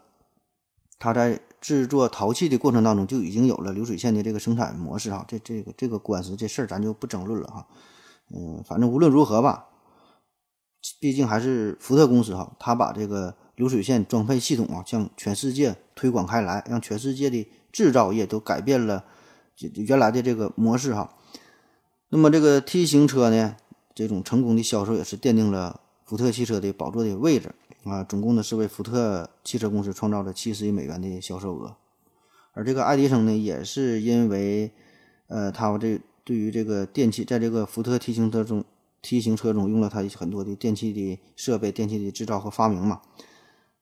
[1.00, 1.40] 他在。
[1.62, 7.68] 制作陶器的过程当中就已经有了流水线的这个生产模式哈，这这个这个官司这事儿咱就不争论了哈，
[8.36, 9.68] 嗯，反正无论如何吧，
[11.00, 19.06] 毕竟还是福特公司哈，他把这个流水线装配系统啊，向全世界推广开来，让全世界的制造业都改变了
[19.76, 21.14] 原来的这个模式哈。
[22.10, 23.56] 那么这个 T 型车呢，
[23.94, 31.76] 这种成功的销售也是奠定了福特汽车的宝座的位置啊，总共呢是为福特汽车公司创造了七十亿美元的销售额。
[32.54, 34.72] 而这个爱迪生呢，也是因为，
[35.28, 38.64] 呃，他这对于这个电器，在这个福特 T 型车中
[39.02, 43.02] ，T 型车中用了他很多的电器的设备、电器的制造和发明嘛，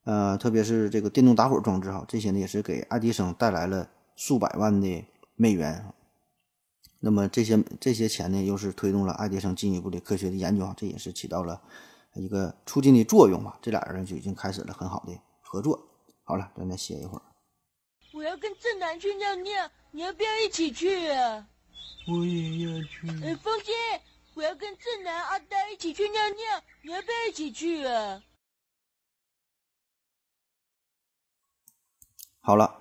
[0.04, 5.04] 呃，特别是这个电动打火装置哈，这些呢也是给爱迪生带来了数百万的
[5.36, 5.92] 美元。
[7.00, 11.62] 那么这些这些钱呢，又是推动了爱迪生进一步的科学的研究啊，这也是起到了
[12.16, 13.58] 一个促进的作用吧。
[13.62, 15.80] 这俩人就已经开始了很好的合作。
[16.24, 17.24] 好了，咱再歇一会儿。
[18.14, 21.48] 我要跟正南去尿尿，你要不要一起去啊？
[22.08, 23.08] 我也要去。
[23.24, 23.74] 呃，风心，
[24.34, 28.22] 我要跟正南、阿呆一起去尿尿，你要不要一起去啊？
[32.42, 32.80] 好了，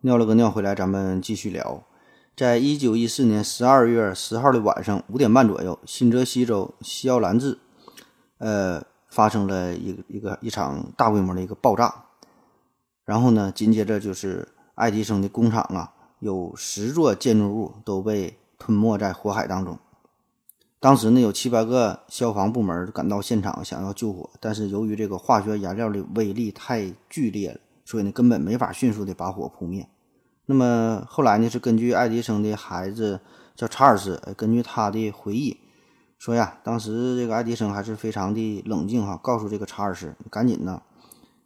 [0.00, 1.86] 尿了个尿回来，咱们继续聊。
[2.36, 7.58] 在一九一四年十二月十号的晚上五点半左右，新泽西州西奥兰治，
[8.38, 12.04] 呃，发生了一个一个一场大规模的一个爆炸。
[13.04, 19.78] 然后呢，紧接着就是爱迪生的工厂啊，有十座建筑物都被吞没在火海当中。
[20.80, 29.88] 当时呢，有七八个消防部门赶到现场想要救火，但是由于这个化学燃料的威力太剧烈了，所以呢，根本没法迅速的把火扑灭。
[30.44, 33.20] 那么后来呢，是根据爱迪生的孩子
[33.54, 35.56] 叫查尔斯，根据他的回忆
[36.18, 40.82] 说呀，当时这个爱迪生还是非常的冷静哈，告诉这个查尔斯，赶紧呢，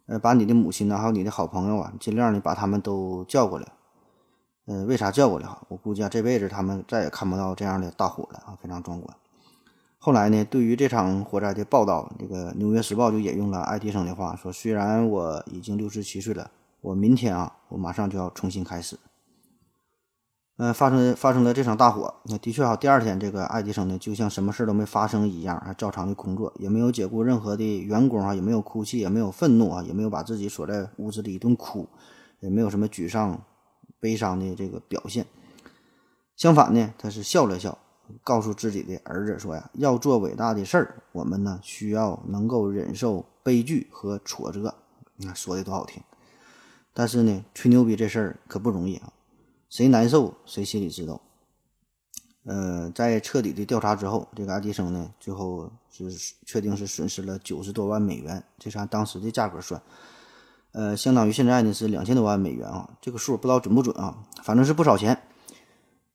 [0.07, 3.67] 呃，把你的母亲呢，还有你的好朋友啊，尽量的把他们都叫过来。
[4.65, 5.61] 呃，为啥叫过来哈？
[5.67, 9.15] 我估计啊，这辈子他们再也看不到这样的大火了啊，非常壮观。
[9.97, 18.97] 后来呢，对于这场火灾的报道，这个《纽约时报》就引用了爱迪生的话，说：“虽然我已经六十七岁了，我明天啊，我马上就要重新开始。”
[20.61, 31.89] 呃，发生发生了这场大火，那的确啊，第二天这个爱迪生呢，就像什么事都没发生一样，还照常的工作，也没有解雇任何的员工啊，也没有哭泣，也没有愤怒啊，也没有把自己锁在屋子里一顿哭，
[32.41, 33.41] 也没有什么沮丧、
[33.99, 35.25] 悲伤的这个表现。
[36.35, 37.75] 相反呢，他是笑了笑。
[38.23, 44.75] 告诉自己的儿子说呀，要做伟大的事儿，我们呢需要能够忍受悲剧和挫折。
[45.15, 46.03] 你看说的多好听，
[46.93, 49.11] 但是呢，吹牛逼这事儿可不容易啊，
[49.71, 51.19] 谁难受谁心里知道。
[52.43, 56.11] 呃，在彻底的调查之后，这个爱迪生呢，最后是
[56.45, 59.81] 确定是损失了九十多万美元，这是按当时的价格算，
[60.73, 65.17] 呃，相当于现在呢是两千多万美元啊，这个数不知道准不准啊，反正是不少钱。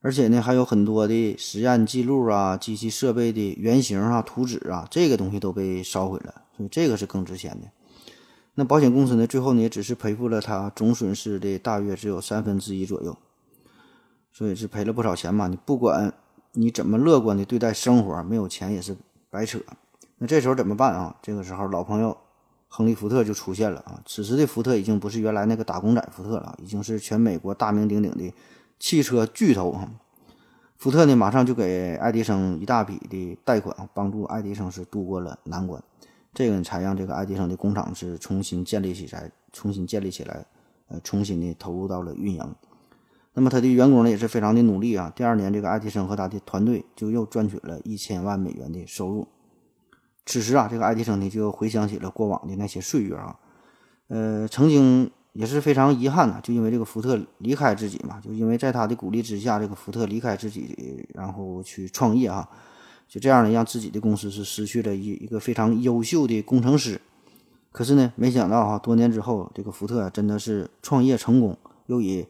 [0.02, 7.66] 而且呢，还有很多的实验记录啊、机器设备的原型啊、图纸啊，这个东西都被烧毁了，所以这个是更值钱的。
[8.54, 13.16] 那保险公司呢，最后呢也只是赔付了他总损失的大约只有三分之一左右，
[14.36, 15.48] 所以是赔了不少钱嘛。
[15.48, 16.12] 你不管
[16.52, 18.94] 你怎么乐观的对待生活，没有钱也是
[19.30, 19.58] 白扯。
[20.18, 21.16] 那这时候怎么办啊？
[21.22, 22.14] 这个时候老朋友
[22.68, 24.02] 亨利·福特就出现了啊。
[24.04, 28.30] 此时的福特已经不是原来那个打工仔福特了，已经是全美国大名鼎鼎的。
[28.78, 29.88] 汽车巨头哈，
[30.76, 35.82] 福特呢马上就给爱迪生一大笔的贷款，帮助爱迪生是度过了难关。
[36.34, 40.44] 这个才让这个爱迪生的工厂是重新建立起来，重新建立起来，
[40.88, 42.54] 呃，重新的投入到了运营。
[43.36, 45.12] 那么他的员工呢也是非常的努力啊。
[45.14, 49.28] 第二年，这个爱迪生和他的团队就又赚取了一千万美元的收入。
[50.24, 53.36] 此时啊，这个爱迪生呢就回想起了过往的那些岁月啊，
[54.08, 55.10] 呃，曾经。
[55.38, 62.48] 也是非常遗憾呐，就因为这个福特离开自己嘛，就因为在他的鼓励之下，这个福特离开自己，然后去创业啊，
[63.06, 66.98] 就这样呢，让自己的公司是失去了一一个非常优秀的工程师。
[67.70, 72.26] 可是呢，没想到哈，多年之后，这个福特真的是创业成功，又以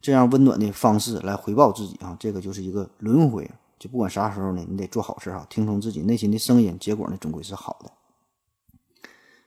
[0.00, 3.50] 这样温暖的方式来回报自己啊，这个就是一个轮回。
[3.78, 7.90] 就不管啥时候呢，你得做好事啊，听从自己内心的声音，结果呢，终归是好的。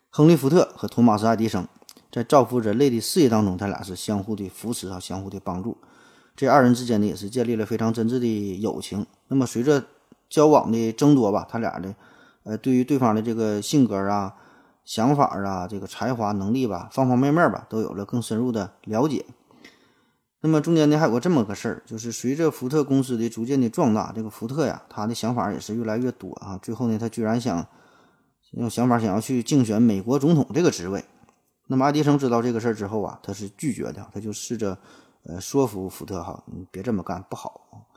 [0.09, 1.67] 亨利·福特和托马斯·爱迪生。
[2.11, 5.77] 在造福人类的事业当中，他俩是相互的扶持啊，相互的帮助。
[6.35, 9.07] 这二人之间呢，也是建立了非常真挚的友情。
[9.29, 9.83] 那么随着
[10.29, 11.95] 交往的增多吧，他俩的
[12.43, 14.35] 呃，对于对方的这个性格啊、
[14.85, 19.25] 想法啊、这个才华、能力吧，方方面面吧，都有了更深入的了解。
[20.45, 26.59] 那么中间呢，还有个这么个事儿，就是随着福特公司的逐渐的壮大，这个福特呀，他的想法也是越来越多啊。
[26.61, 27.65] 最后呢，他居然想
[28.51, 31.05] 用想法想要去竞选美国总统这个职位。
[31.67, 34.77] 那么爱迪生知道这个事儿之后啊，他是拒绝的，他就试着，
[35.23, 37.87] 呃，说服福特哈，你别这么干，不好。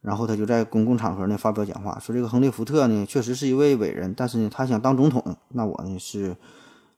[0.00, 6.36] 然后他就在公共场合呢发表讲话，说这个亨利·福特呢确实是一位伟人，但是呢他想当总统，那我呢是，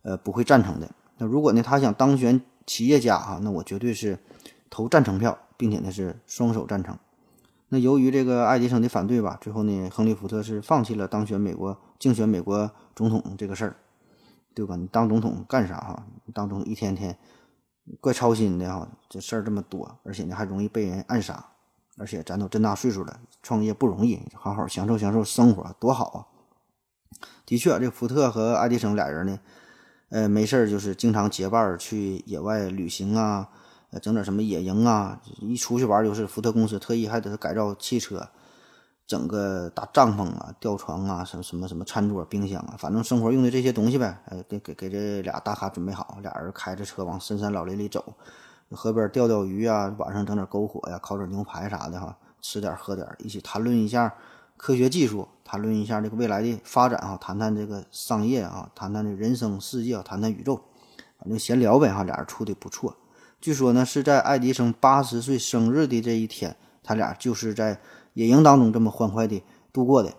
[0.00, 0.90] 呃不会赞成的。
[1.18, 4.18] 那如果呢他想当选企业家啊，那我绝对是
[4.70, 6.98] 投赞成票，并且呢是双手赞成。
[7.70, 13.76] 那由于这个爱迪生的反对吧，最后呢，亨利·福特是放弃了当选美国竞选美国总统这个事儿，
[14.54, 14.74] 对吧？
[14.76, 16.06] 你当总统干啥哈？
[16.32, 17.18] 当总统一天天
[18.00, 21.44] 怪操心的哈，这事儿这么多，而且呢还容易被人暗杀，
[21.98, 26.18] 而且咱都这大岁数了，创业不容易，好好享受享受生活多好啊！
[27.44, 29.38] 的确，这福特和爱迪生俩人呢，
[30.08, 33.50] 呃，没事儿就是经常结伴去野外旅行啊。
[33.90, 38.28] 呃，整点什么野营啊，一出去玩就是福特公司特意还得改造汽车，
[39.06, 44.18] 整个大帐篷啊、吊床啊、什么什么什么餐桌、冰箱啊，反正生活用的这些东西呗。
[44.26, 48.04] 哎，给给给这俩大咖准备好，俩人开着车往深山老林里走，
[48.72, 54.14] 河边钓钓鱼啊，晚上整点篝火呀，烤点牛排啥的哈，吃点喝点，一起谈论一下
[54.58, 60.60] 科学技术，谈论一下这个未来的发展啊，谈谈这个商业啊，谈谈这人生世界，谈谈宇宙，
[61.18, 62.94] 反正闲聊呗哈，俩人处的不错。
[63.40, 67.80] 据说呢，是在爱迪生八十岁生日的这一天，他俩就是在
[68.14, 70.12] 野营当中这么欢快的度过的，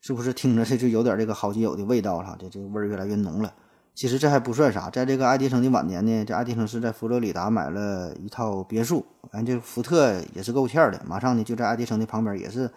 [0.00, 2.34] 是不是听着这就有点这个好基友的味道了？
[2.40, 3.52] 这这个味儿越来越浓了。
[3.94, 12.70] 其实这还不算啥，在这个爱迪生的晚年呢，这爱迪生是在佛罗里达买了一套别墅，反正这福特也是够欠的，马上呢就在爱迪生的旁边也是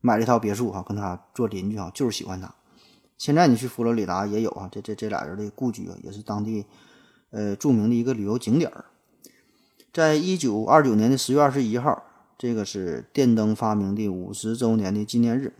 [0.00, 2.52] 买了一套别墅哈，跟他做邻居哈，就是喜欢他。
[3.16, 6.66] 现在你去佛罗里达也有啊，这这这俩人的故居啊，也是当地。
[7.30, 8.86] 呃，著名的一个旅游景点儿，
[9.92, 12.02] 在一九二九年的十月二十一号，
[12.38, 15.52] 这个是电灯发明的五十周年的纪念日。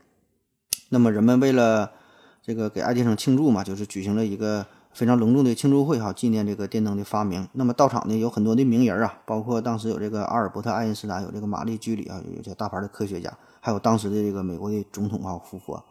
[0.88, 1.92] 那么，人们为了
[2.42, 4.64] 这个给爱迪生庆祝嘛，就是举行了一个
[4.94, 7.46] 非常隆重的庆祝会哈，纪念这个电灯的发明。
[7.52, 15.84] 那么，到场呢有很多的名人啊，包括当时有这个阿尔伯特·爱因斯坦，有这个玛丽居里啊，有些大牌的科学家，还有当时的这个美国的总统啊，福佛。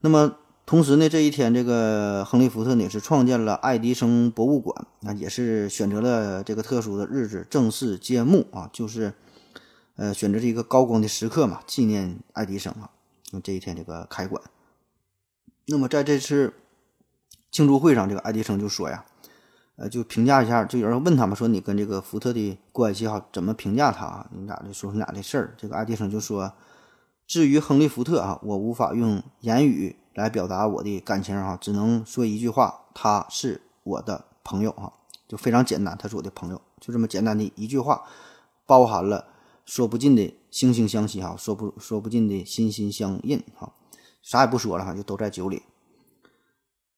[0.00, 0.36] 那么。
[0.68, 9.14] 同时呢，这一天，这个亨利·福特呢是创建了爱迪生博物馆，那也是选择了这个特殊的日子正式揭幕啊，就是，
[9.96, 12.90] 呃，选择这一个高光的时刻嘛，纪念爱迪生啊，
[13.42, 14.42] 这一天这个开馆。
[15.68, 16.52] 那么在这次
[17.50, 19.06] 庆祝会上，这个爱迪生就说呀，
[19.76, 24.28] 呃，就评价一下，就有人问他们说，你跟这个福特的关系哈，怎么评价他？
[24.36, 25.54] 你俩就说你俩的事儿？
[25.56, 26.52] 这个爱迪生就说，
[27.28, 29.94] 至于亨利·福特啊，我无法用言语。
[30.14, 34.92] 来表达我的感情哈，只能说一句话，他是我的朋友哈，
[35.28, 38.02] 就非常简单，他是我的朋友，就这么简单的一句话，
[38.66, 39.26] 包含了
[39.64, 43.72] 说不尽的惺惺相惜哈，说不说不尽的心心相印哈，
[44.20, 45.62] 啥也不说了哈，就都在酒里。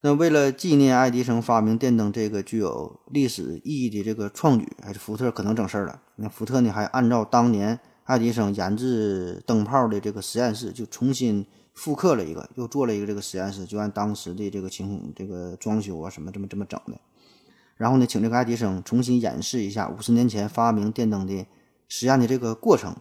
[0.00, 6.00] 那为了纪念爱迪生发明电灯这个具有历史意义的这个创举，还是福特可能整事儿了。
[6.16, 7.78] 那福特呢，还按照当年
[8.10, 11.46] 爱迪生研制灯泡的这个实验室，就重新。
[11.72, 17.00] 复刻了一个，又做了一个这个实验室，就按当时的这个情况，这个装修啊什么这么这么整的。
[17.76, 21.46] 然后呢，请这个爱迪生重新演示一下五十年前发明电灯的
[21.88, 22.94] 实验的这个过程。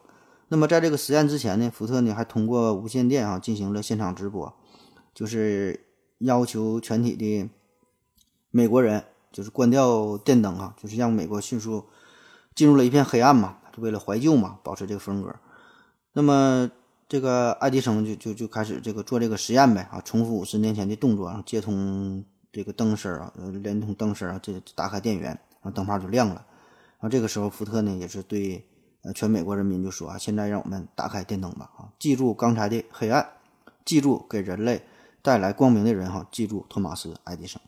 [0.49, 4.53] 那么在这个实验之前呢，福特呢还通过无线电啊进行了现场直播，
[5.13, 5.87] 就是
[6.19, 7.49] 要求全体的
[8.51, 9.03] 美国人
[9.33, 11.85] 就是关掉电灯啊，就是让美国迅速
[12.55, 15.35] 进入了一片黑暗嘛，为了怀旧嘛，保持这个风格。
[16.13, 16.69] 那么。
[17.11, 26.35] 这个爱迪生就就就开始这个做这个实验呗啊，重复五十年前的动作，然后接通这个灯丝啊，连通灯丝啊，这打开电源，然后灯泡就亮了。
[26.35, 28.63] 然后这个时候，福特呢也是对
[29.01, 33.27] 呃全美国人民就说啊，现在让我们打开电灯吧啊，记住刚才的黑暗，
[33.83, 34.83] 记住给人类
[35.23, 37.59] 带来光明的人哈，记住托马斯爱迪生。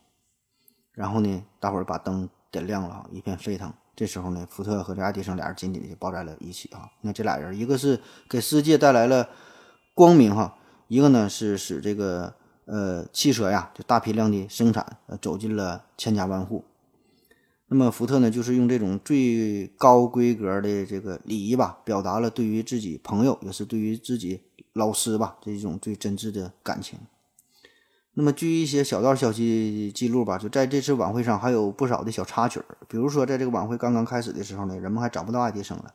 [0.92, 3.74] 然后呢，大伙儿把灯点亮了，一片沸腾。
[4.02, 6.90] 这时候呢，福特和这爱迪生俩人紧紧的就抱在了一起啊！
[7.02, 9.28] 你看这俩人，一个是给世界带来了
[9.94, 12.34] 光明哈，一个呢是使这个
[12.64, 16.64] 呃汽车呀就大批量的生产呃走进了千家万户。
[17.68, 24.40] 那么福特呢，就是用这种最高规格的这个礼仪吧，表达了对于自己朋友，也是对于自己
[24.72, 26.98] 老师吧这种最真挚的感情。
[28.14, 32.76] 那么，据一些小道消息记录吧，就在这次晚会上还有不少的小插曲儿。
[32.86, 35.94] 比如说，在这个晚会刚刚开始的时候呢，人们还找不到爱迪生了。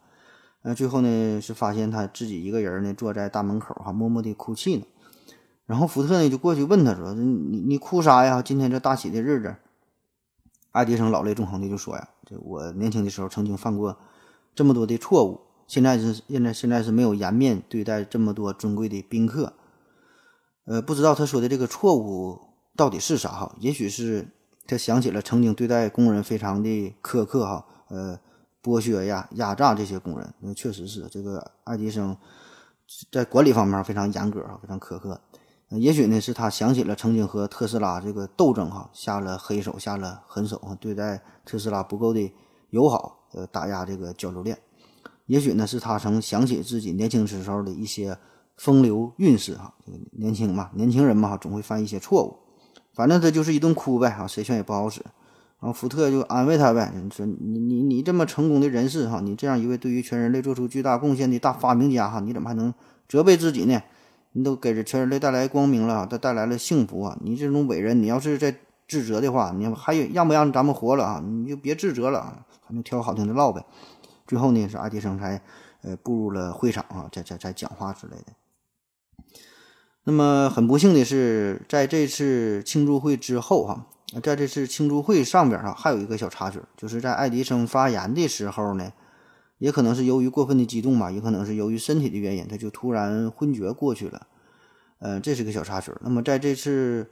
[0.64, 4.84] 呃，最后呢是发现他自己一个人呢坐在大门口哈，默默地哭泣呢。
[5.68, 8.42] 然后福特呢就过去问他说：“你你哭啥呀？
[8.42, 9.56] 今天这大喜的日子。”
[10.74, 13.96] 爱迪生老泪纵横的就说呀：“这我年轻的时候曾经犯过
[14.56, 19.54] 这么多的错误，现在是现在现在是没有颜面对待这么多尊贵的宾客。”
[20.68, 22.38] 呃，不知道他说的这个错误
[22.76, 23.56] 到底是啥哈？
[23.60, 24.28] 也许是
[24.68, 28.20] 他想起了曾经对待工人非常的苛刻哈，呃，
[28.62, 30.34] 剥削呀、压榨这些工人。
[30.42, 32.18] 那确实是这个爱迪生
[33.10, 35.22] 在管理方面非常严格啊，非常苛刻。
[35.70, 42.34] 呃也许呢是他想起了曾经和特斯拉这个斗争哈，下了黑手，下了狠手，对待特斯拉不够的
[42.70, 44.58] 友好，呃，打压这个交流链。
[45.26, 48.18] 也许呢是他曾想起自己年轻时候的一些
[48.58, 52.38] 风流韵事哈，这个年轻嘛，年轻人嘛，总会犯一些错误。
[52.94, 55.02] 反正他就是一顿哭呗哈，谁劝也不好使。
[55.60, 62.74] 然后福特就安慰他呗，说你你你这么成功的人士哈，你这样一位对于全人类做出巨大贡献的大发明家哈，你怎么还能
[63.08, 63.82] 责备自己呢？
[64.34, 67.18] 你都给全人类带来光明了，带带来了幸福啊！
[67.22, 68.56] 你这种伟人，你要是在
[68.88, 71.24] 自责的话，你还有让不让咱们活了啊？
[71.26, 73.66] 你就别自责了啊，反正挑个好听的唠呗。
[74.28, 75.42] 最后呢，是爱迪生才
[75.82, 78.34] 呃步入了会场啊，在在在讲话之类的。
[80.10, 83.86] 那么很不幸的是，在这次庆祝会之后哈，
[84.24, 88.94] 在这次庆祝会上边哈，还有一个小插曲，就是在爱迪生发言的时候呢，
[89.58, 94.28] 也可能是由于过分的激动吧，也可能是由于身体的原因，他就突然昏厥过去了。
[95.00, 95.92] 呃，这是个小插曲。
[96.00, 97.12] 那么在这次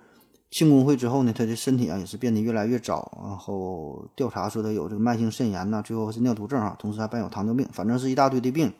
[0.50, 8.72] 庆功会之后呢，他的身体啊也是变得越来越糟，然后调查说他有这个慢性肾炎呐，最后是尿毒症啊，同时还伴有糖尿病，反正是一大堆的病。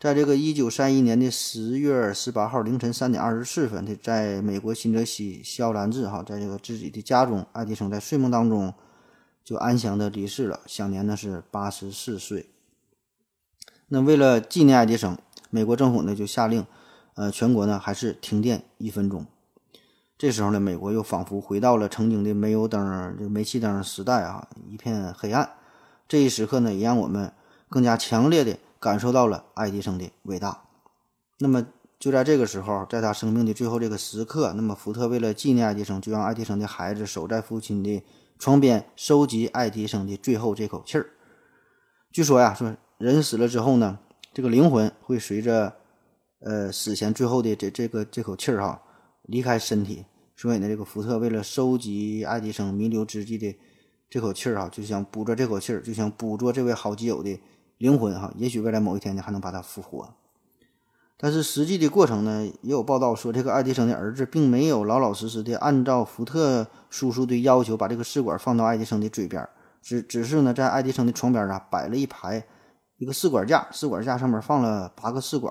[0.00, 8.72] 在这个一九三一年的十月十八号凌晨三点二十四分，他在美国新泽西肖兰治哈，在这个自己的家中，爱迪生在睡梦当中
[9.44, 12.48] 就安详的离世了，享年呢是八十四岁。
[13.88, 15.18] 那为了纪念爱迪生，
[15.50, 16.64] 美国政府呢就下令，
[17.12, 19.26] 呃，全国呢还是停电一分钟。
[20.16, 25.50] 这时候呢，美国又仿佛回到了曾经的煤油灯、这煤气灯时代啊，一片黑暗。
[26.08, 27.30] 这一时刻呢，也让我们
[27.68, 28.58] 更加强烈的。
[28.80, 30.64] 感受到了爱迪生的伟大。
[31.38, 31.66] 那么
[31.98, 38.02] 就在这个时候，在他生命的最后这个时刻，那么福特为了纪念爱迪生，就让爱迪生的孩子守在父亲的
[38.38, 41.10] 床边，收集爱迪生的最后这口气儿。
[42.10, 43.98] 据说呀，说人死了之后呢，
[44.32, 45.74] 这个灵魂会随着
[46.40, 48.82] 呃死前最后的这这个这口气儿哈
[49.24, 50.06] 离开身体。
[50.36, 53.54] 所以呢，这个福特为了收集爱迪生弥留之际的
[54.08, 57.38] 这口气儿啊，就想捕捉这口气儿，就想捕捉这位好基友的。
[57.80, 60.12] 灵魂哈，也许未来某一天呢，还能把它复活。
[61.16, 69.48] 但是实际的过程呢，也有报道说，这个爱迪生的儿子并没有老老实实的按照福特叔叔的要求，把这个试管放到爱迪生的嘴边，
[69.80, 72.46] 只只是呢，在爱迪生的床边啊摆了一排
[72.98, 75.50] 一个试管架，试管架上面放了八个试管，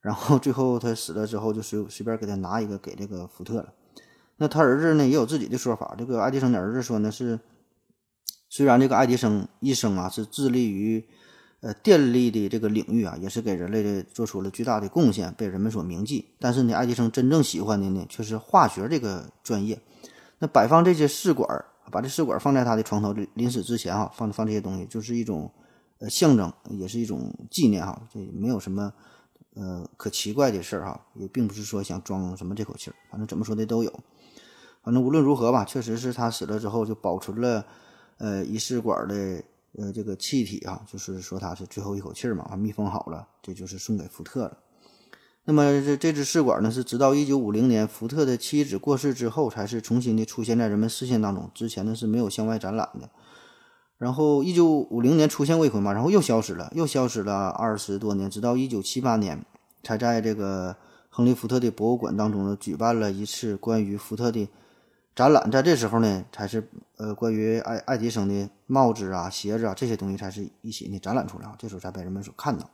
[0.00, 3.72] 然后最后他死了之后，就随随便给他拿一个给这个福特了。
[4.36, 5.96] 那他儿子呢，也有自己的说法。
[5.98, 7.40] 这个爱迪生的儿子说呢，是
[8.48, 11.04] 虽然这个爱迪生一生啊是致力于
[11.62, 16.26] 呃，电力的这个领域啊，也是给人类的做出了巨大的贡献，被人们所铭记。
[16.38, 19.78] 但是呢，爱迪生真正喜欢的呢，却是化学这个专业。
[20.38, 21.46] 那摆放这些试管，
[21.92, 25.52] 把这试管放在他的床头，临死之前啊，放放这些东西，就是一种
[25.98, 28.00] 呃象征，也是一种纪念哈。
[28.10, 28.90] 这没有什么
[29.52, 34.00] 呃可奇怪的事儿哈，也并不是说想装什么这口气儿，反正怎么说的都有。
[34.82, 37.66] 反正无论如何吧，确实是他死了之后就保存了
[38.16, 39.42] 呃一试管的。
[39.78, 44.58] 呃，这个气体啊，就是说它是最后一口气嘛，啊，密封好了，这就是送给福特了。
[45.44, 51.48] 那么这这支试管呢，是直到一九五零年福特的妻子过世之后，才是重新的出现在人们视线当中。
[51.54, 53.08] 之前呢是没有向外展览的。
[53.96, 59.44] 然后一九五零年出现过一回嘛，然后又消失了，又消失了二十多年，直到一九七八年
[59.84, 60.76] 才在这个
[61.08, 64.48] 亨利福特的博物馆当中呢举办了一次关于福特的。
[65.14, 72.70] 展览在这时候呢，才是呃关于爱爱迪生的帽子啊、鞋子啊这些东西才是一起呢展览出来啊，这时候才被人们所看到。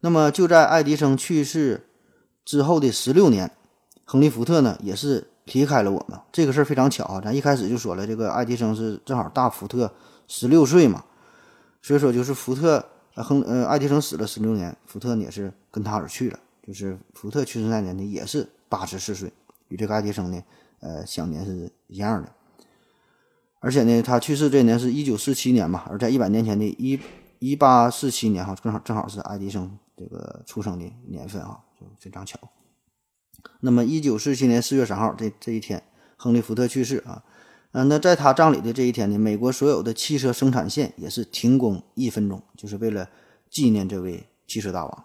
[0.00, 1.88] 那么就在爱迪生去世
[2.44, 3.50] 之后的十六年，
[4.04, 6.18] 亨利·福特呢也是离开了我们。
[6.30, 9.92] 这个事儿非常巧啊，咱一开始就说了，这个爱迪生是正好大福特
[10.28, 11.04] 十六岁嘛，
[11.82, 12.84] 所以说就是福特
[13.14, 19.32] 呃亨呃爱迪生死了十六年，福特呢也是跟他而去了，就是福特去世那年呢也是八十四岁，
[19.68, 20.42] 与这个爱迪生呢。
[20.80, 22.32] 呃，享年是一样的，
[23.60, 26.98] 而且呢，他去世这年是一九四七年嘛，而在一百年前的一
[27.38, 32.38] 一八四七年哈，正好正好是爱迪生这个出生的年份啊，就非常巧。
[33.60, 35.82] 那么一九四七年四月三号这这一天，
[36.16, 37.22] 亨利·福特去世啊，
[37.72, 43.10] 嗯，那在他葬礼的这一天呢，美国所有的汽车生产线也是停工一分钟，就是为了
[43.50, 45.04] 纪念这位汽车大王。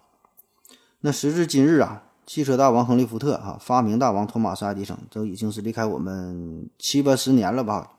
[1.02, 2.04] 那时至今日啊。
[2.26, 7.92] 汽车大王亨利·福特，哈，发明大王托马斯·爱迪生，都已经是离开我们七八十年了吧，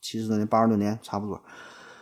[0.00, 1.42] 七十多年、八十多年差不多。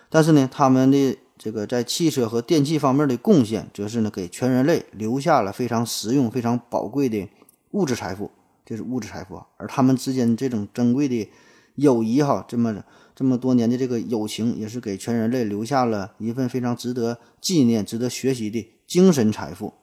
[0.09, 7.29] 但是呢，他们的这个在汽车和电器方面的贡献，则是呢给全人类留下了非常实用、非常宝贵的
[7.73, 8.31] 物质财富，
[8.65, 9.47] 这是物质财富啊。
[9.57, 11.29] 而他们之间这种珍贵的
[11.75, 12.85] 友谊，哈，这么
[13.17, 19.75] 这么多年的这个友情，也是给全人类留下了一份非常值得纪念、值得学习的精神财富。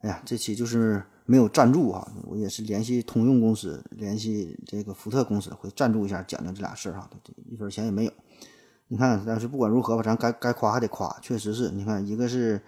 [0.00, 7.08] 哎呀，这期就是没有赞助啊，我也是联系通用公司，联系这个福特公司会赞助一下，讲讲这俩事儿哈，
[7.50, 8.12] 一分钱也没有。
[8.88, 12.60] 你看，但是不管如何吧，咱该该夸还得夸，确实是你看，一个是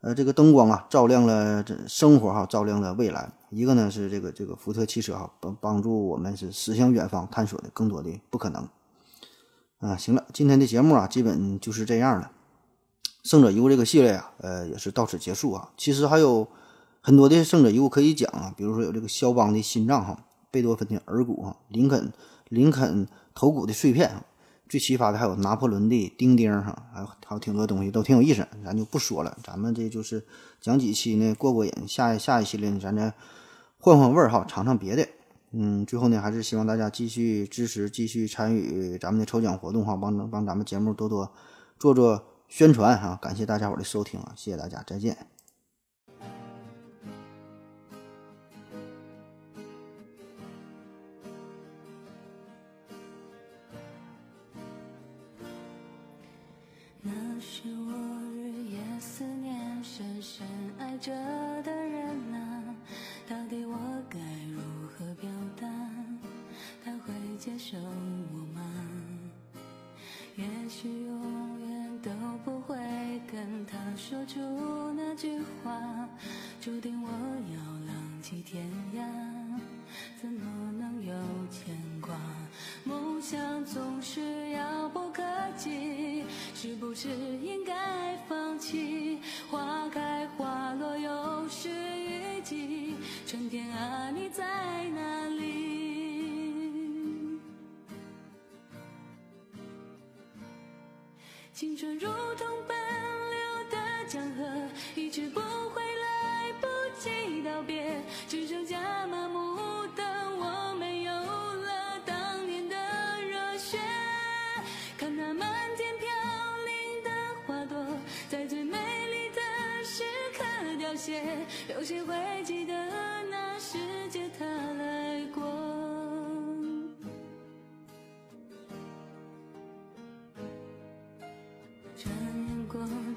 [0.00, 8.68] 呃这个灯光啊，照亮了这生活哈，照亮了未来；一个呢是这个这个福特汽车哈，帮帮助我们是驶向远方，探索的更多的不可能。
[9.78, 12.32] 啊，行了，今天的节目啊，基本就是这样了。
[13.26, 15.68] 胜者遗物这个系列啊，呃，也是到此结束啊。
[15.76, 16.46] 其实还有
[17.00, 22.12] 很多的胜者遗物可以讲啊，比如说有这个肖邦的心脏哈，贝多芬的耳骨哈，林肯
[22.50, 24.22] 林肯头骨的碎片。
[24.68, 29.36] 最奇葩的还有拿破仑的钉钉哈，还有还有挺多东西都挺有意思，咱就不说了。
[29.42, 30.24] 咱们这就是
[30.60, 31.72] 讲几期呢，过过瘾。
[31.88, 33.12] 下一下一系列呢，咱再
[33.80, 35.08] 换换味儿哈，尝尝别的。
[35.50, 41.30] 嗯，最后呢，还是希望大家继续支持，继续参与咱们的抽奖活动哈，帮帮咱们节目多多
[41.78, 43.18] 做做宣传啊。
[43.20, 45.35] 感谢大家伙的收听啊，谢谢大家，再见。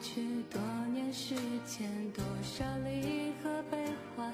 [0.02, 0.62] 去多
[0.94, 1.36] 年时
[1.66, 3.78] 间，多少离合悲
[4.16, 4.34] 欢，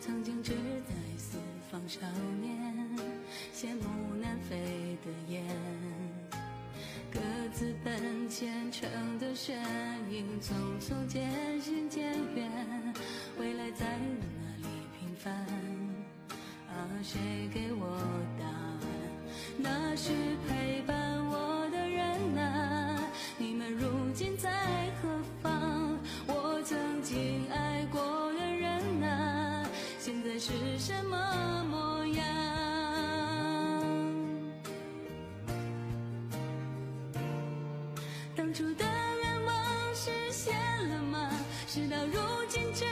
[0.00, 0.52] 曾经志
[0.86, 1.38] 在四
[1.68, 2.00] 方少
[2.40, 2.56] 年，
[3.52, 5.44] 羡慕南飞的雁，
[7.12, 7.18] 各
[7.52, 8.88] 自奔前程
[9.18, 9.56] 的身
[10.10, 11.53] 影，匆匆渐
[38.56, 40.54] 当初的愿望实现
[40.88, 41.28] 了吗？
[41.66, 42.84] 事到如今只？